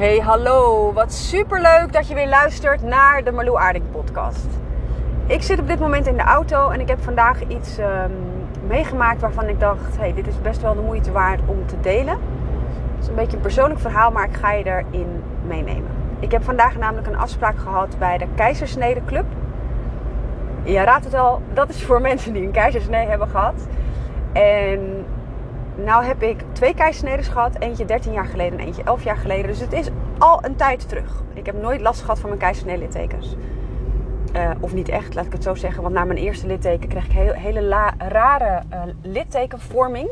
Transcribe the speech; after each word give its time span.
Hey, 0.00 0.18
hallo. 0.18 0.92
Wat 0.92 1.12
superleuk 1.12 1.92
dat 1.92 2.08
je 2.08 2.14
weer 2.14 2.28
luistert 2.28 2.82
naar 2.82 3.24
de 3.24 3.32
Marloe 3.32 3.58
Aarding 3.58 3.84
podcast. 3.90 4.46
Ik 5.26 5.42
zit 5.42 5.60
op 5.60 5.66
dit 5.66 5.78
moment 5.78 6.06
in 6.06 6.16
de 6.16 6.22
auto 6.22 6.68
en 6.68 6.80
ik 6.80 6.88
heb 6.88 7.02
vandaag 7.02 7.46
iets 7.48 7.78
um, 7.78 8.12
meegemaakt 8.66 9.20
waarvan 9.20 9.48
ik 9.48 9.60
dacht... 9.60 9.96
hey, 9.96 10.14
dit 10.14 10.26
is 10.26 10.40
best 10.40 10.62
wel 10.62 10.74
de 10.74 10.80
moeite 10.80 11.12
waard 11.12 11.40
om 11.46 11.66
te 11.66 11.80
delen. 11.80 12.14
Het 12.94 13.02
is 13.02 13.08
een 13.08 13.14
beetje 13.14 13.36
een 13.36 13.42
persoonlijk 13.42 13.80
verhaal, 13.80 14.10
maar 14.10 14.24
ik 14.24 14.36
ga 14.36 14.52
je 14.52 14.64
erin 14.64 15.22
meenemen. 15.46 15.90
Ik 16.18 16.30
heb 16.30 16.42
vandaag 16.42 16.76
namelijk 16.76 17.06
een 17.06 17.18
afspraak 17.18 17.58
gehad 17.58 17.98
bij 17.98 18.18
de 18.18 18.26
Keizersnede 18.34 19.04
Club. 19.04 19.26
Je 20.62 20.78
raadt 20.78 21.04
het 21.04 21.14
al, 21.14 21.42
dat 21.52 21.68
is 21.68 21.84
voor 21.84 22.00
mensen 22.10 22.32
die 22.32 22.42
een 22.42 22.50
keizersnee 22.50 23.06
hebben 23.06 23.28
gehad. 23.28 23.66
En 24.32 25.04
nou 25.84 26.04
heb 26.04 26.22
ik 26.22 26.44
twee 26.52 26.74
keizersnedes 26.74 27.28
gehad. 27.28 27.58
Eentje 27.58 27.84
13 27.84 28.12
jaar 28.12 28.26
geleden 28.26 28.58
en 28.58 28.64
eentje 28.64 28.82
11 28.82 29.04
jaar 29.04 29.16
geleden. 29.16 29.46
Dus 29.46 29.60
het 29.60 29.72
is 29.72 29.88
al 30.18 30.44
een 30.44 30.56
tijd 30.56 30.88
terug. 30.88 31.22
Ik 31.34 31.46
heb 31.46 31.60
nooit 31.60 31.80
last 31.80 32.00
gehad 32.00 32.18
van 32.18 32.28
mijn 32.28 32.40
keizersnee-littekens. 32.40 33.36
Uh, 34.36 34.50
of 34.60 34.72
niet 34.72 34.88
echt, 34.88 35.14
laat 35.14 35.26
ik 35.26 35.32
het 35.32 35.42
zo 35.42 35.54
zeggen. 35.54 35.82
Want 35.82 35.94
na 35.94 36.04
mijn 36.04 36.18
eerste 36.18 36.46
litteken 36.46 36.88
kreeg 36.88 37.04
ik 37.04 37.12
heel, 37.12 37.32
hele 37.32 37.68
rare 37.98 38.62
uh, 38.72 38.82
littekenvorming. 39.02 40.08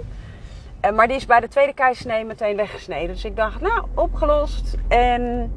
Uh, 0.84 0.90
maar 0.90 1.06
die 1.06 1.16
is 1.16 1.26
bij 1.26 1.40
de 1.40 1.48
tweede 1.48 1.74
keizersnee 1.74 2.24
meteen 2.24 2.56
weggesneden. 2.56 3.08
Dus 3.08 3.24
ik 3.24 3.36
dacht, 3.36 3.60
nou, 3.60 3.86
opgelost. 3.94 4.76
En 4.88 5.52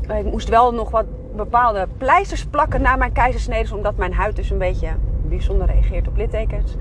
ik 0.00 0.24
moest 0.24 0.48
wel 0.48 0.74
nog 0.74 0.90
wat 0.90 1.06
bepaalde 1.36 1.88
pleisters 1.98 2.44
plakken 2.44 2.82
na 2.82 2.96
mijn 2.96 3.12
keizersnede. 3.12 3.74
Omdat 3.74 3.96
mijn 3.96 4.14
huid 4.14 4.36
dus 4.36 4.50
een 4.50 4.58
beetje 4.58 4.88
bijzonder 5.22 5.66
reageert 5.66 6.08
op 6.08 6.16
littekens. 6.16 6.76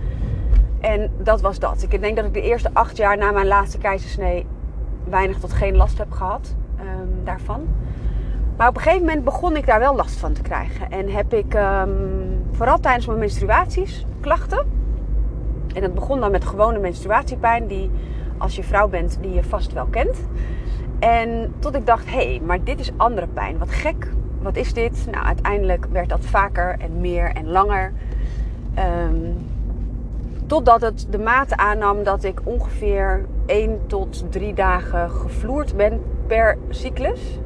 En 0.81 1.11
dat 1.17 1.41
was 1.41 1.59
dat. 1.59 1.85
Ik 1.89 2.01
denk 2.01 2.15
dat 2.15 2.25
ik 2.25 2.33
de 2.33 2.41
eerste 2.41 2.69
acht 2.73 2.97
jaar 2.97 3.17
na 3.17 3.31
mijn 3.31 3.47
laatste 3.47 3.77
keizersnee 3.77 4.45
weinig 5.09 5.39
tot 5.39 5.53
geen 5.53 5.75
last 5.75 5.97
heb 5.97 6.11
gehad 6.11 6.55
um, 6.79 7.23
daarvan. 7.23 7.67
Maar 8.57 8.67
op 8.67 8.75
een 8.75 8.81
gegeven 8.81 9.05
moment 9.05 9.23
begon 9.23 9.55
ik 9.55 9.65
daar 9.65 9.79
wel 9.79 9.95
last 9.95 10.17
van 10.17 10.33
te 10.33 10.41
krijgen. 10.41 10.91
En 10.91 11.09
heb 11.09 11.33
ik 11.33 11.53
um, 11.53 12.45
vooral 12.51 12.79
tijdens 12.79 13.05
mijn 13.05 13.19
menstruaties 13.19 14.05
klachten. 14.19 14.65
En 15.73 15.81
dat 15.81 15.93
begon 15.93 16.19
dan 16.19 16.31
met 16.31 16.45
gewone 16.45 16.79
menstruatiepijn, 16.79 17.67
die 17.67 17.91
als 18.37 18.55
je 18.55 18.63
vrouw 18.63 18.87
bent, 18.87 19.17
die 19.21 19.33
je 19.33 19.43
vast 19.43 19.73
wel 19.73 19.85
kent. 19.85 20.17
En 20.99 21.53
tot 21.59 21.75
ik 21.75 21.85
dacht, 21.85 22.05
hé, 22.05 22.29
hey, 22.29 22.41
maar 22.45 22.63
dit 22.63 22.79
is 22.79 22.91
andere 22.97 23.27
pijn. 23.27 23.57
Wat 23.57 23.71
gek, 23.71 24.11
wat 24.41 24.55
is 24.55 24.73
dit? 24.73 25.07
Nou, 25.11 25.25
uiteindelijk 25.25 25.85
werd 25.91 26.09
dat 26.09 26.25
vaker 26.25 26.75
en 26.79 27.01
meer 27.01 27.31
en 27.33 27.47
langer. 27.47 27.93
Um, 29.09 29.50
Totdat 30.51 30.81
het 30.81 31.07
de 31.09 31.19
mate 31.19 31.57
aannam 31.57 32.03
dat 32.03 32.23
ik 32.23 32.39
ongeveer 32.43 33.25
1 33.45 33.79
tot 33.87 34.23
3 34.29 34.53
dagen 34.53 35.09
gevloerd 35.09 35.75
ben 35.75 36.01
per 36.27 36.57
cyclus. 36.69 37.39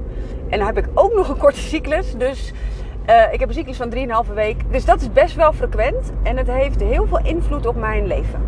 En 0.50 0.58
dan 0.58 0.68
heb 0.68 0.78
ik 0.78 0.88
ook 0.94 1.14
nog 1.14 1.30
een 1.30 1.38
korte 1.38 1.60
cyclus. 1.60 2.14
Dus 2.18 2.54
uh, 3.10 3.34
ik 3.34 3.40
heb 3.40 3.50
een 3.50 3.56
cyclus 3.56 3.78
van 3.78 4.26
3,5 4.28 4.34
week. 4.34 4.72
Dus 4.72 4.86
dat 4.86 5.02
is 5.02 5.12
best 5.12 5.36
wel 5.36 5.54
frequent. 5.54 6.12
En 6.24 6.38
het 6.38 6.48
heeft 6.48 6.82
heel 6.82 7.08
veel 7.08 7.20
invloed 7.24 7.66
op 7.66 7.76
mijn 7.76 8.08
leven. 8.08 8.42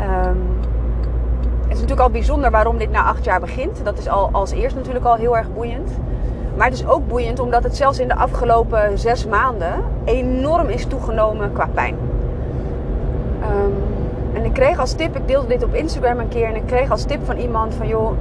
Um, 0.00 0.58
het 1.60 1.66
is 1.66 1.80
natuurlijk 1.80 2.00
al 2.00 2.10
bijzonder 2.10 2.50
waarom 2.50 2.78
dit 2.78 2.90
na 2.90 3.04
8 3.04 3.24
jaar 3.24 3.40
begint. 3.40 3.84
Dat 3.84 3.98
is 3.98 4.08
al 4.08 4.28
als 4.32 4.50
eerst 4.50 4.76
natuurlijk 4.76 5.04
al 5.04 5.14
heel 5.14 5.36
erg 5.36 5.52
boeiend. 5.54 5.90
Maar 6.56 6.66
het 6.66 6.74
is 6.74 6.86
ook 6.86 7.08
boeiend 7.08 7.38
omdat 7.38 7.62
het 7.62 7.76
zelfs 7.76 7.98
in 7.98 8.08
de 8.08 8.16
afgelopen 8.16 8.98
6 8.98 9.26
maanden 9.26 9.84
enorm 10.04 10.68
is 10.68 10.86
toegenomen 10.86 11.52
qua 11.52 11.66
pijn. 11.74 12.09
Um, 13.50 13.72
en 14.34 14.44
ik 14.44 14.52
kreeg 14.52 14.78
als 14.78 14.92
tip, 14.92 15.16
ik 15.16 15.28
deelde 15.28 15.46
dit 15.46 15.64
op 15.64 15.74
Instagram 15.74 16.18
een 16.18 16.28
keer, 16.28 16.46
en 16.46 16.56
ik 16.56 16.66
kreeg 16.66 16.90
als 16.90 17.04
tip 17.04 17.24
van 17.24 17.36
iemand 17.36 17.74
van 17.74 17.88
joh, 17.88 18.12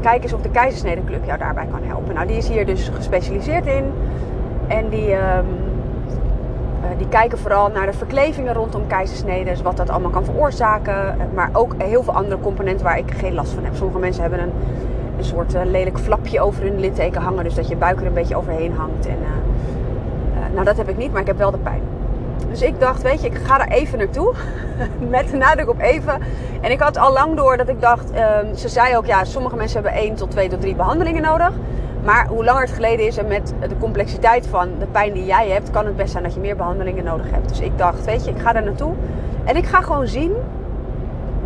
kijk 0.00 0.22
eens 0.22 0.32
of 0.32 0.40
de 0.40 0.50
Keizersnede 0.50 1.04
Club 1.04 1.24
jou 1.24 1.38
daarbij 1.38 1.66
kan 1.70 1.80
helpen. 1.82 2.14
Nou, 2.14 2.26
die 2.26 2.36
is 2.36 2.48
hier 2.48 2.66
dus 2.66 2.90
gespecialiseerd 2.94 3.66
in. 3.66 3.84
En 4.66 4.88
die, 4.88 5.12
um, 5.12 5.18
uh, 6.80 6.98
die 6.98 7.08
kijken 7.08 7.38
vooral 7.38 7.68
naar 7.68 7.86
de 7.86 7.92
verklevingen 7.92 8.54
rondom 8.54 8.86
keizersneden, 8.86 9.62
wat 9.62 9.76
dat 9.76 9.90
allemaal 9.90 10.10
kan 10.10 10.24
veroorzaken. 10.24 11.16
Maar 11.34 11.50
ook 11.52 11.74
heel 11.78 12.02
veel 12.02 12.14
andere 12.14 12.40
componenten 12.40 12.84
waar 12.84 12.98
ik 12.98 13.10
geen 13.10 13.34
last 13.34 13.52
van 13.52 13.64
heb. 13.64 13.74
Sommige 13.74 13.98
mensen 13.98 14.22
hebben 14.22 14.40
een, 14.40 14.52
een 15.18 15.24
soort 15.24 15.54
uh, 15.54 15.60
lelijk 15.64 15.98
flapje 15.98 16.40
over 16.40 16.62
hun 16.62 16.80
litteken 16.80 17.22
hangen, 17.22 17.44
dus 17.44 17.54
dat 17.54 17.68
je 17.68 17.76
buik 17.76 18.00
er 18.00 18.06
een 18.06 18.12
beetje 18.12 18.36
overheen 18.36 18.72
hangt. 18.76 19.06
En, 19.06 19.16
nou, 20.52 20.64
dat 20.64 20.76
heb 20.76 20.88
ik 20.88 20.96
niet, 20.96 21.12
maar 21.12 21.20
ik 21.20 21.26
heb 21.26 21.38
wel 21.38 21.50
de 21.50 21.58
pijn. 21.58 21.82
Dus 22.52 22.62
ik 22.62 22.80
dacht, 22.80 23.02
weet 23.02 23.20
je, 23.20 23.26
ik 23.26 23.36
ga 23.44 23.60
er 23.60 23.72
even 23.72 23.98
naartoe. 23.98 24.34
Met 25.10 25.30
de 25.30 25.36
nadruk 25.36 25.68
op 25.68 25.80
even. 25.80 26.20
En 26.60 26.70
ik 26.70 26.80
had 26.80 26.98
al 26.98 27.12
lang 27.12 27.36
door 27.36 27.56
dat 27.56 27.68
ik 27.68 27.80
dacht, 27.80 28.10
um, 28.10 28.56
ze 28.56 28.68
zei 28.68 28.96
ook, 28.96 29.06
ja, 29.06 29.24
sommige 29.24 29.56
mensen 29.56 29.82
hebben 29.82 30.00
één 30.00 30.14
tot 30.14 30.30
twee 30.30 30.48
tot 30.48 30.60
drie 30.60 30.74
behandelingen 30.74 31.22
nodig. 31.22 31.52
Maar 32.04 32.26
hoe 32.26 32.44
langer 32.44 32.62
het 32.62 32.70
geleden 32.70 33.06
is 33.06 33.16
en 33.16 33.26
met 33.26 33.54
de 33.68 33.78
complexiteit 33.78 34.46
van 34.46 34.68
de 34.78 34.86
pijn 34.86 35.12
die 35.12 35.24
jij 35.24 35.48
hebt, 35.48 35.70
kan 35.70 35.86
het 35.86 35.96
best 35.96 36.10
zijn 36.12 36.22
dat 36.22 36.34
je 36.34 36.40
meer 36.40 36.56
behandelingen 36.56 37.04
nodig 37.04 37.26
hebt. 37.30 37.48
Dus 37.48 37.60
ik 37.60 37.78
dacht, 37.78 38.04
weet 38.04 38.24
je, 38.24 38.30
ik 38.30 38.38
ga 38.38 38.54
er 38.54 38.62
naartoe. 38.62 38.92
En 39.44 39.56
ik 39.56 39.66
ga 39.66 39.80
gewoon 39.80 40.06
zien 40.06 40.32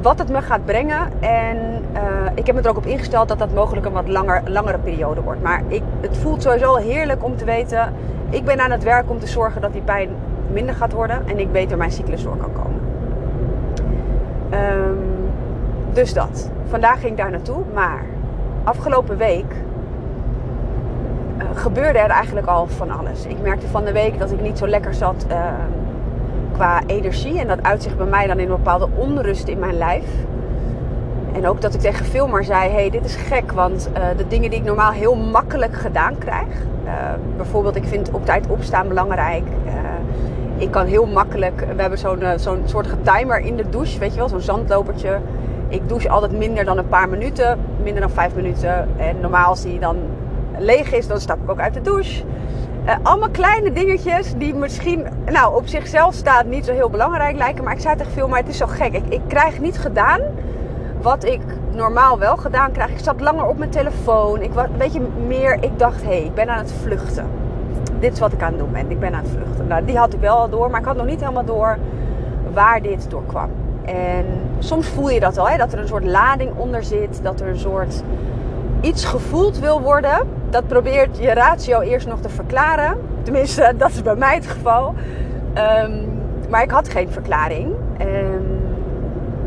wat 0.03 0.19
het 0.19 0.29
me 0.29 0.43
gaat 0.43 0.65
brengen. 0.65 1.13
En 1.21 1.57
uh, 1.95 2.01
ik 2.35 2.47
heb 2.47 2.55
me 2.55 2.63
er 2.63 2.71
ook 2.71 2.77
op 2.77 2.87
ingesteld 2.87 3.29
dat 3.29 3.39
dat 3.39 3.55
mogelijk 3.55 3.87
een 3.87 3.93
wat 3.93 4.09
langer, 4.09 4.43
langere 4.47 4.79
periode 4.79 5.21
wordt. 5.21 5.43
Maar 5.43 5.63
ik, 5.69 5.83
het 6.01 6.17
voelt 6.17 6.43
sowieso 6.43 6.75
heerlijk 6.77 7.25
om 7.25 7.37
te 7.37 7.45
weten. 7.45 7.93
Ik 8.31 8.45
ben 8.45 8.61
aan 8.61 8.71
het 8.71 8.83
werk 8.83 9.11
om 9.11 9.19
te 9.19 9.27
zorgen 9.27 9.61
dat 9.61 9.73
die 9.73 9.83
pijn 9.83 10.09
minder 10.53 10.75
gaat 10.75 10.93
worden 10.93 11.23
en 11.27 11.39
ik 11.39 11.53
beter 11.53 11.77
mijn 11.77 11.91
cyclus 11.91 12.23
door 12.23 12.37
kan 12.37 12.53
komen. 12.53 12.81
Um, 14.53 14.99
dus 15.93 16.15
dat. 16.15 16.51
Vandaag 16.69 17.01
ging 17.01 17.11
ik 17.11 17.17
daar 17.17 17.31
naartoe, 17.31 17.63
maar 17.75 18.05
afgelopen 18.65 19.17
week 19.17 19.53
uh, 21.39 21.45
gebeurde 21.55 21.99
er 21.99 22.11
eigenlijk 22.11 22.47
al 22.47 22.67
van 22.67 22.91
alles. 22.91 23.27
Ik 23.27 23.43
merkte 23.43 23.67
van 23.67 23.85
de 23.85 23.93
week 23.93 24.19
dat 24.19 24.31
ik 24.31 24.41
niet 24.41 24.59
zo 24.59 24.67
lekker 24.67 24.95
zat 24.95 25.27
uh, 25.31 25.37
qua 26.53 26.81
energie 26.87 27.41
en 27.41 27.47
dat 27.47 27.63
uitzicht 27.63 27.97
bij 27.97 28.07
mij 28.07 28.27
dan 28.27 28.39
in 28.39 28.51
een 28.51 28.57
bepaalde 28.57 28.89
onrust 28.95 29.49
in 29.49 29.59
mijn 29.59 29.79
lijf. 29.79 30.07
En 31.33 31.47
ook 31.47 31.61
dat 31.61 31.75
ik 31.75 31.81
tegen 31.81 32.05
veel 32.05 32.29
maar 32.29 32.45
zei: 32.45 32.71
hey, 32.71 32.91
dit 32.91 33.05
is 33.05 33.15
gek, 33.15 33.53
want 33.53 33.91
uh, 33.97 34.03
de 34.17 34.27
dingen 34.29 34.51
die 34.51 34.59
ik 34.59 34.65
normaal 34.65 34.91
heel 34.91 35.15
makkelijk 35.15 35.75
gedaan 35.75 36.19
krijg. 36.19 36.47
Uh, 36.85 36.93
bijvoorbeeld, 37.37 37.77
ik 37.77 37.85
vind 37.85 38.11
op 38.11 38.25
tijd 38.25 38.47
opstaan 38.47 38.89
belangrijk. 38.89 39.45
Ik 40.59 40.71
kan 40.71 40.87
heel 40.87 41.07
makkelijk. 41.07 41.61
We 41.75 41.81
hebben 41.81 41.99
zo'n 41.99 42.23
zo'n 42.37 42.63
soort 42.65 42.89
timer 43.03 43.39
in 43.39 43.57
de 43.57 43.69
douche, 43.69 43.99
weet 43.99 44.13
je 44.13 44.19
wel, 44.19 44.29
zo'n 44.29 44.41
zandlopertje. 44.41 45.19
Ik 45.69 45.89
douche 45.89 46.09
altijd 46.09 46.33
minder 46.33 46.65
dan 46.65 46.79
een 46.79 46.89
paar 46.89 47.09
minuten, 47.09 47.59
minder 47.83 48.01
dan 48.01 48.11
vijf 48.11 48.35
minuten. 48.35 48.89
En 48.97 49.21
normaal 49.21 49.49
als 49.49 49.63
die 49.63 49.79
dan 49.79 49.97
leeg 50.59 50.93
is, 50.93 51.07
dan 51.07 51.21
stap 51.21 51.43
ik 51.43 51.51
ook 51.51 51.61
uit 51.61 51.75
de 51.75 51.81
douche. 51.81 52.25
allemaal 53.03 53.31
kleine 53.31 53.73
dingetjes 53.73 54.35
die 54.37 54.55
misschien 54.55 55.07
nou, 55.31 55.57
op 55.57 55.67
zichzelf 55.67 56.15
staat 56.15 56.47
niet 56.47 56.65
zo 56.65 56.73
heel 56.73 56.91
belangrijk 56.91 57.37
lijken. 57.37 57.65
Maar 57.65 57.73
ik 57.73 57.81
zei 57.81 57.97
tegen 57.97 58.13
veel, 58.13 58.29
maar 58.29 58.39
het 58.39 58.49
is 58.49 58.57
zo 58.57 58.67
gek. 58.67 58.93
Ik, 58.93 59.05
ik 59.09 59.21
krijg 59.27 59.61
niet 59.61 59.79
gedaan 59.79 60.21
wat 61.03 61.25
ik 61.25 61.41
normaal 61.71 62.19
wel 62.19 62.37
gedaan 62.37 62.73
krijg. 62.73 62.91
Ik 62.91 62.99
zat 62.99 63.21
langer 63.21 63.47
op 63.47 63.59
mijn 63.59 63.71
telefoon. 63.71 64.43
Ik 64.43 64.53
was 64.53 64.65
een 64.65 64.79
beetje 64.79 65.01
meer. 65.27 65.59
Ik 65.61 65.79
dacht, 65.79 66.03
hé, 66.03 66.09
hey, 66.09 66.25
ik 66.25 66.35
ben 66.35 66.49
aan 66.49 66.59
het 66.59 66.73
vluchten. 66.83 67.46
Dit 68.01 68.13
is 68.13 68.19
wat 68.19 68.33
ik 68.33 68.43
aan 68.43 68.53
het 68.53 68.59
doen 68.59 68.73
ben. 68.73 68.91
Ik 68.91 69.01
ben 69.01 69.15
aan 69.15 69.23
het 69.23 69.31
vluchten. 69.31 69.67
Nou, 69.67 69.85
die 69.85 69.99
had 69.99 70.15
ik 70.15 70.21
wel 70.21 70.37
al 70.37 70.49
door, 70.49 70.71
maar 70.71 70.81
ik 70.81 70.87
had 70.87 70.97
nog 70.97 71.07
niet 71.07 71.21
helemaal 71.21 71.45
door 71.45 71.79
waar 72.53 72.83
dit 72.83 73.11
door 73.11 73.27
kwam. 73.27 73.51
En 73.85 74.25
soms 74.59 74.89
voel 74.89 75.11
je 75.11 75.21
dat 75.21 75.39
al, 75.39 75.49
hè? 75.49 75.57
dat 75.57 75.73
er 75.73 75.79
een 75.79 75.89
soort 75.89 76.05
lading 76.05 76.51
onder 76.57 76.85
zit. 76.85 77.21
Dat 77.23 77.41
er 77.41 77.49
een 77.49 77.59
soort 77.59 78.03
iets 78.81 79.05
gevoeld 79.05 79.59
wil 79.59 79.81
worden. 79.81 80.29
Dat 80.51 80.67
probeert 80.67 81.19
je 81.19 81.35
ratio 81.35 81.81
eerst 81.81 82.07
nog 82.07 82.21
te 82.21 82.29
verklaren. 82.29 82.97
Tenminste, 83.23 83.73
dat 83.79 83.91
is 83.91 84.03
bij 84.03 84.17
mij 84.17 84.35
het 84.35 84.47
geval. 84.47 84.95
Um, 85.85 86.21
maar 86.49 86.63
ik 86.63 86.71
had 86.71 86.89
geen 86.89 87.11
verklaring. 87.11 87.67
Um, 88.01 88.57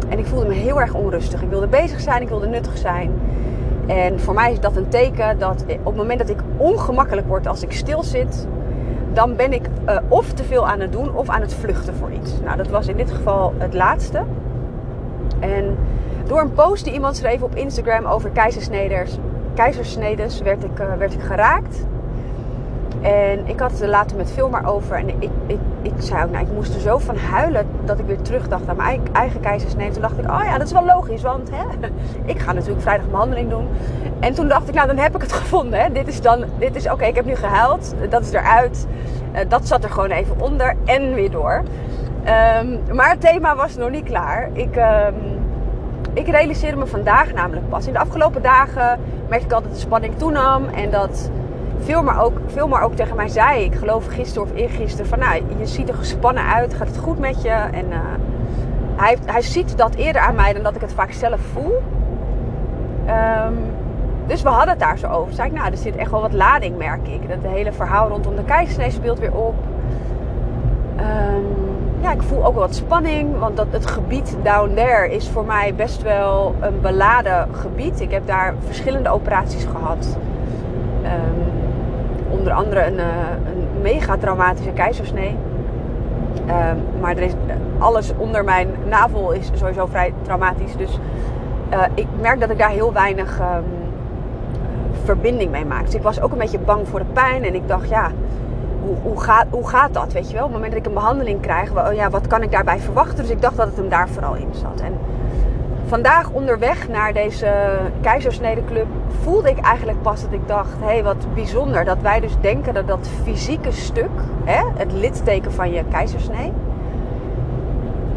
en 0.10 0.20
ik 0.20 0.26
voelde 0.26 0.48
me 0.48 0.54
heel 0.54 0.82
erg 0.82 0.94
onrustig. 0.94 1.42
Ik 1.42 1.50
wilde 1.50 1.68
bezig 1.68 2.00
zijn, 2.00 2.22
ik 2.22 2.30
wilde 2.30 2.48
nuttig 2.48 2.78
zijn. 2.78 3.12
En 3.90 4.20
voor 4.20 4.34
mij 4.34 4.52
is 4.52 4.60
dat 4.60 4.76
een 4.76 4.88
teken 4.88 5.40
dat 5.40 5.62
op 5.62 5.86
het 5.86 5.96
moment 5.96 6.20
dat 6.20 6.30
ik 6.30 6.40
ongemakkelijk 6.58 7.28
word 7.28 7.48
als 7.48 7.64
ik 7.64 7.72
stil 7.72 8.04
zit, 8.04 8.48
dan 9.14 9.36
ben 9.36 9.54
ik 9.54 9.68
uh, 9.88 9.98
of 10.08 10.34
te 10.34 10.44
veel 10.44 10.68
aan 10.68 10.80
het 10.80 10.92
doen 10.92 11.16
of 11.16 11.30
aan 11.30 11.42
het 11.42 11.54
vluchten 11.54 11.96
voor 11.96 12.12
iets. 12.12 12.32
Nou, 12.44 12.58
dat 12.58 12.68
was 12.68 12.88
in 12.88 12.98
dit 12.98 13.12
geval 13.12 13.54
het 13.58 13.74
laatste. 13.74 14.24
En 15.40 15.78
door 16.28 16.42
een 16.42 16.54
post 16.54 16.84
die 16.84 16.94
iemand 16.94 17.16
schreef 17.16 17.42
op 17.42 17.56
Instagram 17.56 18.06
over 18.06 18.30
keizersneders, 18.30 19.18
keizersnedes 19.54 20.42
werd 20.42 20.64
ik, 20.64 20.80
uh, 20.80 20.94
werd 20.98 21.14
ik 21.14 21.22
geraakt. 21.22 21.86
En 23.02 23.48
ik 23.48 23.60
had 23.60 23.72
het 23.72 23.82
er 23.82 23.88
later 23.88 24.18
met 24.18 24.32
veel 24.32 24.50
maar 24.50 24.68
over. 24.68 24.96
En 24.96 25.10
ik, 25.10 25.30
ik, 25.48 25.60
ik 25.82 25.94
zei 25.98 26.24
ook, 26.24 26.32
nou, 26.32 26.46
ik 26.46 26.54
moest 26.54 26.76
er 26.76 26.82
zo 26.82 26.98
van 26.98 27.18
huilen 27.18 27.68
dat 27.86 28.00
ik 28.00 28.06
weer 28.06 28.22
terugdacht 28.22 28.68
aan 28.68 28.76
mijn 28.76 29.02
eigen 29.12 29.40
keizersnee. 29.40 29.92
Toen 29.92 30.02
dacht 30.02 30.18
ik, 30.18 30.30
oh 30.30 30.42
ja, 30.44 30.58
dat 30.58 30.68
is 30.68 30.74
wel 30.74 30.86
logisch, 30.86 31.22
want 31.22 31.50
hè, 31.52 31.88
ik 32.34 32.40
ga 32.40 32.54
natuurlijk 32.54 32.82
vrijdag 32.82 33.06
een 33.06 33.12
behandeling 33.12 33.50
doen. 33.50 33.68
En 34.20 34.34
toen 34.34 34.48
dacht 34.48 34.68
ik, 34.68 34.74
nou, 34.74 34.88
dan 34.88 34.98
heb 34.98 35.16
ik 35.16 35.22
het 35.22 35.34
gevonden. 35.42 35.80
Hè. 35.80 35.92
Dit 35.92 36.08
is 36.08 36.22
dan, 36.22 36.44
dit 36.58 36.76
is, 36.76 36.90
oké, 36.90 37.06
ik 37.06 37.16
heb 37.16 37.26
nu 37.26 37.36
gehuild, 37.36 37.96
dat 38.10 38.22
is 38.22 38.32
eruit. 38.32 38.88
Uh, 39.34 39.40
dat 39.48 39.68
zat 39.68 39.84
er 39.84 39.90
gewoon 39.90 40.12
even 40.12 40.42
onder 40.42 40.76
en 40.86 41.14
weer 41.14 41.32
door. 41.32 41.64
Um, 42.64 42.96
maar 42.96 43.10
het 43.10 43.22
thema 43.22 43.56
was 43.56 43.76
nog 43.76 43.90
niet 43.90 44.04
klaar. 44.04 44.50
Ik, 44.54 44.76
um, 44.76 45.16
ik 46.14 46.28
realiseerde 46.28 46.78
me 46.78 46.86
vandaag 46.86 47.34
namelijk 47.34 47.70
pas. 47.70 47.88
In 47.88 47.94
de 47.94 48.00
afgelopen 48.00 48.42
dagen 48.42 49.00
merkte 49.28 49.46
ik 49.46 49.54
altijd 49.54 49.72
dat 49.72 49.82
de 49.82 49.88
spanning 49.88 50.18
toenam. 50.18 50.66
En 50.66 50.90
dat 50.90 51.30
veel 51.80 52.04
maar, 52.04 52.24
ook, 52.24 52.38
veel 52.46 52.68
maar 52.68 52.84
ook 52.84 52.96
tegen 52.96 53.16
mij 53.16 53.28
zei. 53.28 53.64
Ik 53.64 53.76
geloof 53.76 54.08
gisteren 54.08 54.44
of 54.44 54.56
eergisteren 54.56 55.06
van 55.06 55.20
nou, 55.20 55.44
je 55.58 55.66
ziet 55.66 55.90
er 55.90 55.96
gespannen 55.96 56.44
uit. 56.44 56.74
Gaat 56.74 56.88
het 56.88 56.98
goed 56.98 57.20
met 57.20 57.42
je? 57.42 57.50
En 57.50 57.86
uh, 57.90 57.98
hij, 58.96 59.18
hij 59.26 59.42
ziet 59.42 59.78
dat 59.78 59.96
eerder 59.96 60.22
aan 60.22 60.36
mij 60.36 60.54
dan 60.54 60.64
dat 60.64 60.76
ik 60.76 60.82
het 60.82 60.94
vaak 60.94 61.12
zelf 61.12 61.40
voel. 61.54 61.82
Um, 63.08 63.58
dus 64.28 64.42
we 64.42 64.50
hadden 64.50 64.70
het 64.70 64.80
daar 64.80 64.98
zo 64.98 65.08
over. 65.08 65.34
Zei 65.34 65.48
ik, 65.48 65.54
nou, 65.54 65.72
er 65.72 65.78
zit 65.78 65.96
echt 65.96 66.12
wel 66.12 66.22
wat 66.22 66.34
lading, 66.34 66.78
merk 66.78 67.08
ik. 67.08 67.30
Dat 67.30 67.52
hele 67.52 67.72
verhaal 67.72 68.08
rondom 68.08 68.36
de 68.36 68.44
keizersnee 68.44 68.92
speelt 68.92 69.20
weer 69.20 69.36
op. 69.36 69.56
Um, 71.00 71.46
ja, 72.02 72.12
ik 72.12 72.22
voel 72.22 72.46
ook 72.46 72.54
wel 72.54 72.64
wat 72.64 72.76
spanning. 72.76 73.40
Want 73.40 73.58
dat, 73.58 73.68
het 73.70 73.86
gebied 73.86 74.38
down 74.44 74.74
there 74.74 75.10
is 75.10 75.30
voor 75.30 75.46
mij 75.46 75.76
best 75.76 76.02
wel 76.02 76.56
een 76.60 76.82
beladen 76.82 77.48
gebied. 77.52 78.02
Ik 78.02 78.12
heb 78.12 78.28
daar 78.28 78.54
verschillende 78.66 79.10
operaties 79.10 79.66
gehad. 79.66 80.18
Um, 81.04 81.49
onder 82.40 82.54
andere 82.54 82.86
een, 82.86 82.94
uh, 82.94 83.06
een 83.46 83.82
mega 83.82 84.18
traumatische 84.18 84.72
keizersnee. 84.72 85.36
Um, 86.48 86.84
maar 87.02 87.12
er 87.18 87.24
is, 87.24 87.34
alles 87.78 88.14
onder 88.18 88.44
mijn 88.44 88.68
navel 88.90 89.32
is 89.32 89.50
sowieso 89.54 89.86
vrij 89.86 90.14
traumatisch. 90.22 90.76
Dus 90.78 91.00
uh, 91.74 91.82
ik 91.94 92.08
merk 92.22 92.40
dat 92.40 92.50
ik 92.50 92.58
daar 92.58 92.70
heel 92.70 92.94
weinig 92.94 93.40
um, 93.40 93.64
verbinding 95.04 95.52
mee 95.52 95.66
maak. 95.66 95.86
Dus 95.86 95.96
ik 95.96 96.02
was 96.02 96.22
ook 96.22 96.32
een 96.32 96.38
beetje 96.38 96.60
bang 96.60 96.88
voor 96.88 97.00
de 97.00 97.06
pijn. 97.14 97.44
En 97.44 97.56
ik 97.56 97.68
dacht, 97.68 97.90
ja, 97.90 98.12
hoe, 98.82 98.96
hoe, 99.02 99.22
gaat, 99.22 99.46
hoe 99.50 99.68
gaat 99.68 99.94
dat? 99.94 100.14
Weet 100.14 100.28
je 100.30 100.34
wel? 100.34 100.46
Op 100.46 100.52
het 100.52 100.62
moment 100.62 100.72
dat 100.72 100.82
ik 100.82 100.88
een 100.88 101.02
behandeling 101.02 101.42
krijg, 101.42 101.72
wel, 101.72 101.92
ja, 101.92 102.10
wat 102.10 102.28
kan 102.28 102.42
ik 102.42 102.52
daarbij 102.52 102.80
verwachten? 102.80 103.18
Dus 103.18 103.30
ik 103.30 103.42
dacht 103.42 103.58
dat 103.58 103.68
het 103.68 103.78
hem 103.78 103.90
daar 103.90 104.10
vooral 104.10 104.36
in 104.36 104.50
zat. 104.52 104.82
En 104.82 104.94
vandaag 105.90 106.30
onderweg 106.30 106.88
naar 106.88 107.14
deze 107.14 107.52
keizersnedeclub 108.02 108.88
voelde 109.22 109.50
ik 109.50 109.60
eigenlijk 109.60 110.02
pas 110.02 110.22
dat 110.22 110.32
ik 110.32 110.48
dacht: 110.48 110.80
hé, 110.80 110.86
hey, 110.86 111.04
wat 111.04 111.34
bijzonder 111.34 111.86
dat 111.86 111.98
wij 112.02 112.20
dus 112.20 112.34
denken 112.42 112.74
dat 112.74 112.88
dat 112.88 113.10
fysieke 113.24 113.72
stuk, 113.72 114.10
hè, 114.44 114.64
het 114.78 114.92
litteken 114.92 115.52
van 115.52 115.72
je 115.72 115.84
keizersnee, 115.92 116.54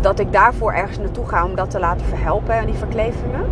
dat 0.01 0.19
ik 0.19 0.33
daarvoor 0.33 0.73
ergens 0.73 0.99
naartoe 0.99 1.29
ga 1.29 1.45
om 1.45 1.55
dat 1.55 1.71
te 1.71 1.79
laten 1.79 2.07
verhelpen, 2.07 2.67
die 2.67 2.75
verklevingen. 2.75 3.45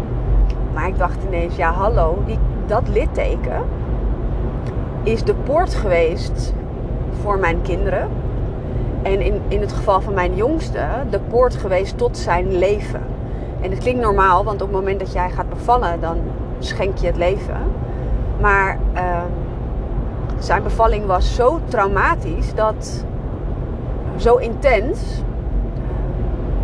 Maar 0.75 0.87
ik 0.88 0.99
dacht 0.99 1.19
ineens: 1.26 1.56
ja, 1.56 1.72
hallo, 1.72 2.22
die, 2.26 2.38
dat 2.67 2.88
litteken 2.88 3.62
is 5.02 5.25
de 5.25 5.34
poort 5.34 5.75
geweest 5.75 6.55
voor 7.22 7.38
mijn 7.38 7.62
kinderen. 7.62 8.08
En 9.02 9.20
in, 9.20 9.40
in 9.49 9.61
het 9.61 9.72
geval 9.72 10.00
van 10.00 10.14
mijn 10.14 10.34
jongste, 10.34 10.87
de 11.11 11.20
poort 11.20 11.55
geweest 11.55 11.99
tot 11.99 12.19
zijn 12.19 12.58
leven. 12.58 13.19
En 13.61 13.71
het 13.71 13.79
klinkt 13.79 14.01
normaal, 14.01 14.45
want 14.45 14.62
op 14.62 14.69
het 14.69 14.77
moment 14.77 14.99
dat 14.99 15.12
jij 15.12 15.31
gaat 15.31 15.49
bevallen, 15.49 16.01
dan 16.01 16.19
schenk 16.59 16.99
je 16.99 17.07
het 17.07 17.17
leven. 17.17 17.61
Maar 18.41 18.79
uh, 18.95 19.23
zijn 20.39 20.62
bevalling 20.62 21.07
was 21.07 21.35
zo 21.35 21.61
traumatisch 21.69 22.55
dat 22.55 23.05
zo 24.17 24.37
intens. 24.37 25.23